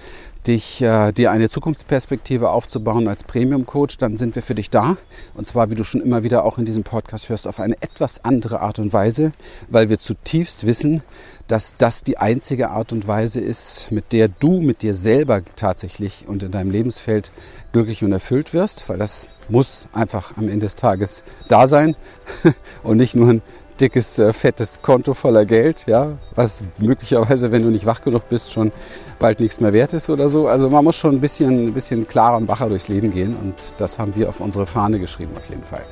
dich, 0.46 0.80
äh, 0.82 1.12
dir 1.12 1.30
eine 1.30 1.48
Zukunftsperspektive 1.48 2.50
aufzubauen 2.50 3.08
als 3.08 3.24
Premium-Coach, 3.24 3.98
dann 3.98 4.16
sind 4.16 4.34
wir 4.34 4.42
für 4.42 4.54
dich 4.54 4.70
da. 4.70 4.96
Und 5.34 5.46
zwar, 5.46 5.70
wie 5.70 5.74
du 5.74 5.84
schon 5.84 6.00
immer 6.00 6.22
wieder 6.22 6.44
auch 6.44 6.58
in 6.58 6.64
diesem 6.64 6.84
Podcast 6.84 7.28
hörst, 7.28 7.46
auf 7.46 7.60
eine 7.60 7.74
etwas 7.82 8.24
andere 8.24 8.60
Art 8.60 8.78
und 8.78 8.92
Weise, 8.92 9.32
weil 9.68 9.88
wir 9.88 9.98
zutiefst 9.98 10.66
wissen, 10.66 11.02
dass 11.48 11.74
das 11.78 12.04
die 12.04 12.18
einzige 12.18 12.70
Art 12.70 12.92
und 12.92 13.08
Weise 13.08 13.40
ist, 13.40 13.90
mit 13.90 14.12
der 14.12 14.28
du 14.28 14.60
mit 14.60 14.82
dir 14.82 14.94
selber 14.94 15.42
tatsächlich 15.56 16.26
und 16.28 16.42
in 16.42 16.52
deinem 16.52 16.70
Lebensfeld 16.70 17.32
glücklich 17.72 18.04
und 18.04 18.12
erfüllt 18.12 18.52
wirst, 18.52 18.88
weil 18.88 18.98
das 18.98 19.28
muss 19.48 19.88
einfach 19.92 20.36
am 20.36 20.44
Ende 20.44 20.66
des 20.66 20.76
Tages 20.76 21.24
da 21.48 21.66
sein 21.66 21.96
und 22.82 22.98
nicht 22.98 23.14
nur 23.14 23.28
ein 23.28 23.42
dickes, 23.80 24.18
äh, 24.18 24.32
fettes 24.32 24.82
Konto 24.82 25.14
voller 25.14 25.44
Geld, 25.44 25.84
ja, 25.86 26.12
was 26.34 26.62
möglicherweise, 26.78 27.50
wenn 27.52 27.62
du 27.62 27.70
nicht 27.70 27.86
wach 27.86 28.00
genug 28.00 28.28
bist, 28.28 28.52
schon 28.52 28.72
bald 29.18 29.40
nichts 29.40 29.60
mehr 29.60 29.72
wert 29.72 29.92
ist 29.92 30.10
oder 30.10 30.28
so. 30.28 30.48
Also 30.48 30.70
man 30.70 30.84
muss 30.84 30.96
schon 30.96 31.16
ein 31.16 31.20
bisschen, 31.20 31.68
ein 31.68 31.74
bisschen 31.74 32.06
klarer 32.06 32.36
und 32.36 32.48
wacher 32.48 32.68
durchs 32.68 32.88
Leben 32.88 33.10
gehen 33.10 33.36
und 33.36 33.54
das 33.78 33.98
haben 33.98 34.14
wir 34.14 34.28
auf 34.28 34.40
unsere 34.40 34.66
Fahne 34.66 34.98
geschrieben 34.98 35.32
auf 35.36 35.48
jeden 35.48 35.62
Fall. 35.62 35.84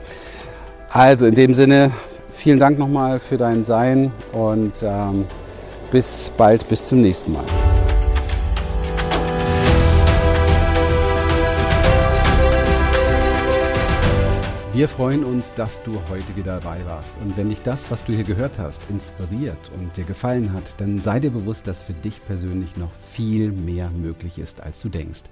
Also 0.91 1.27
in 1.27 1.35
dem 1.35 1.55
Sinne, 1.55 1.91
vielen 2.33 2.59
Dank 2.59 2.79
nochmal 2.79 3.19
für 3.19 3.37
dein 3.37 3.65
Sein 3.65 4.13
und 4.33 4.83
ähm, 4.83 5.27
bis 5.91 6.33
bald, 6.37 6.69
bis 6.69 6.85
zum 6.85 7.01
nächsten 7.01 7.33
Mal. 7.33 7.45
Wir 14.77 14.89
freuen 14.89 15.25
uns, 15.25 15.55
dass 15.55 15.83
du 15.85 15.95
heute 16.11 16.37
wieder 16.37 16.61
dabei 16.61 16.85
warst. 16.85 17.17
Und 17.25 17.39
wenn 17.39 17.49
dich 17.49 17.63
das, 17.63 17.91
was 17.91 18.05
du 18.05 18.13
hier 18.13 18.25
gehört 18.25 18.59
hast, 18.59 18.83
inspiriert 18.91 19.71
und 19.75 19.97
dir 19.97 20.05
gefallen 20.05 20.53
hat, 20.53 20.79
dann 20.79 21.01
sei 21.01 21.19
dir 21.19 21.31
bewusst, 21.31 21.67
dass 21.67 21.83
für 21.83 21.95
dich 21.95 22.23
persönlich 22.27 22.77
noch 22.77 22.93
viel 22.93 23.53
mehr 23.53 23.89
möglich 23.89 24.39
ist, 24.39 24.61
als 24.61 24.83
du 24.83 24.91
denkst. 24.91 25.23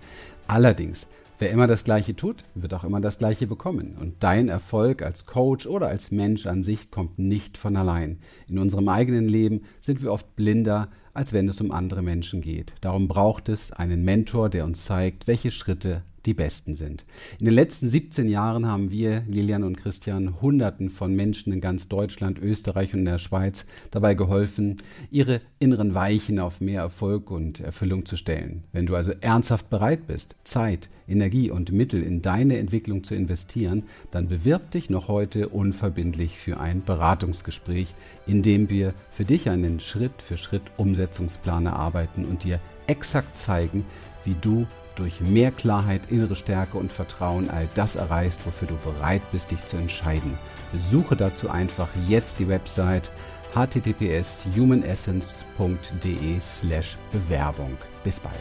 Allerdings, 0.47 1.09
wer 1.39 1.51
immer 1.51 1.67
das 1.67 1.85
Gleiche 1.85 2.17
tut, 2.17 2.43
wird 2.55 2.73
auch 2.73 2.85
immer 2.85 3.03
das 3.03 3.19
Gleiche 3.19 3.47
bekommen. 3.47 3.99
Und 4.01 4.15
dein 4.23 4.49
Erfolg 4.49 5.03
als 5.03 5.27
Coach 5.27 5.67
oder 5.67 5.89
als 5.89 6.11
Mensch 6.11 6.47
an 6.47 6.63
sich 6.63 6.91
kommt 6.91 7.19
nicht 7.19 7.59
von 7.59 7.77
allein. 7.77 8.21
In 8.49 8.59
unserem 8.59 8.89
eigenen 8.89 9.29
Leben 9.29 9.65
sind 9.83 10.03
wir 10.03 10.11
oft 10.11 10.37
blinder, 10.37 10.89
als 11.13 11.35
wenn 11.35 11.51
es 11.51 11.61
um 11.61 11.71
andere 11.71 12.01
Menschen 12.01 12.41
geht. 12.41 12.73
Darum 12.81 13.09
braucht 13.09 13.51
es 13.51 13.73
einen 13.73 14.07
Mentor, 14.07 14.49
der 14.49 14.65
uns 14.65 14.87
zeigt, 14.87 15.27
welche 15.27 15.51
Schritte 15.51 16.03
die 16.27 16.35
besten 16.35 16.77
sind. 16.77 17.05
In 17.39 17.47
den 17.47 17.55
letzten 17.55 17.89
17 17.89 18.29
Jahren 18.29 18.67
haben 18.67 18.91
wir, 18.91 19.23
Lilian 19.29 19.63
und 19.63 19.77
Christian, 19.77 20.41
Hunderten 20.41 20.91
von 20.91 21.15
Menschen 21.15 21.53
in 21.53 21.61
ganz 21.61 21.89
Deutschland, 21.89 22.39
Österreich 22.39 22.95
und 22.95 23.05
der 23.05 23.19
Schweiz 23.19 23.67
dabei 23.91 24.15
geholfen, 24.15 24.79
ihre 25.11 25.41
inneren 25.59 25.95
Weichen 25.95 26.39
auf 26.39 26.61
mehr 26.61 26.83
Erfolg 26.83 27.31
und 27.31 27.61
Erfüllung 27.61 28.07
zu 28.07 28.17
stellen. 28.17 28.65
Wenn 28.73 28.87
du 28.87 28.95
also 28.95 29.13
ernsthaft 29.21 29.71
bereit 29.71 30.07
bist, 30.07 30.37
Zeit, 30.45 30.89
Energie 31.07 31.51
und 31.51 31.73
Mittel 31.73 32.03
in 32.03 32.23
deine 32.23 32.59
Entwicklung 32.59 33.05
zu 33.05 33.15
investieren, 33.15 33.85
dann 34.11 34.29
bewirb 34.29 34.71
dich 34.71 34.91
noch 34.91 35.09
heute 35.09 35.49
unverbindlich 35.49 36.39
für 36.39 36.61
ein 36.61 36.83
Beratungsgespräch, 36.83 37.95
in 38.27 38.43
dem 38.43 38.71
wir 38.71 38.95
für 39.11 39.25
dich 39.25 39.51
einen 39.51 39.81
Schritt 39.81 40.23
für 40.23 40.37
Schritt 40.37 40.63
Umsetzungsplan 40.77 41.67
erarbeiten 41.67 42.25
und 42.25 42.45
dir 42.45 42.61
exakt 42.87 43.39
zeigen, 43.39 43.85
wie 44.25 44.37
du 44.41 44.67
durch 44.97 45.21
mehr 45.21 45.51
Klarheit, 45.51 46.03
innere 46.11 46.37
Stärke 46.37 46.79
und 46.79 46.93
Vertrauen 46.93 47.51
all 47.51 47.69
das 47.75 47.97
erreichst, 47.97 48.41
wofür 48.45 48.69
du 48.69 48.77
bereit 48.77 49.23
bist, 49.33 49.51
dich 49.51 49.65
zu 49.67 49.77
entscheiden. 49.77 50.39
Besuche 50.73 51.17
dazu 51.17 51.51
einfach 51.51 51.89
jetzt 52.07 52.39
die 52.39 52.49
Website 52.49 53.11
https 53.55 54.45
humanessence.de 54.57 56.41
slash 56.41 56.97
Bewerbung. 57.13 57.77
Bis 58.03 58.19
bald. 58.21 58.35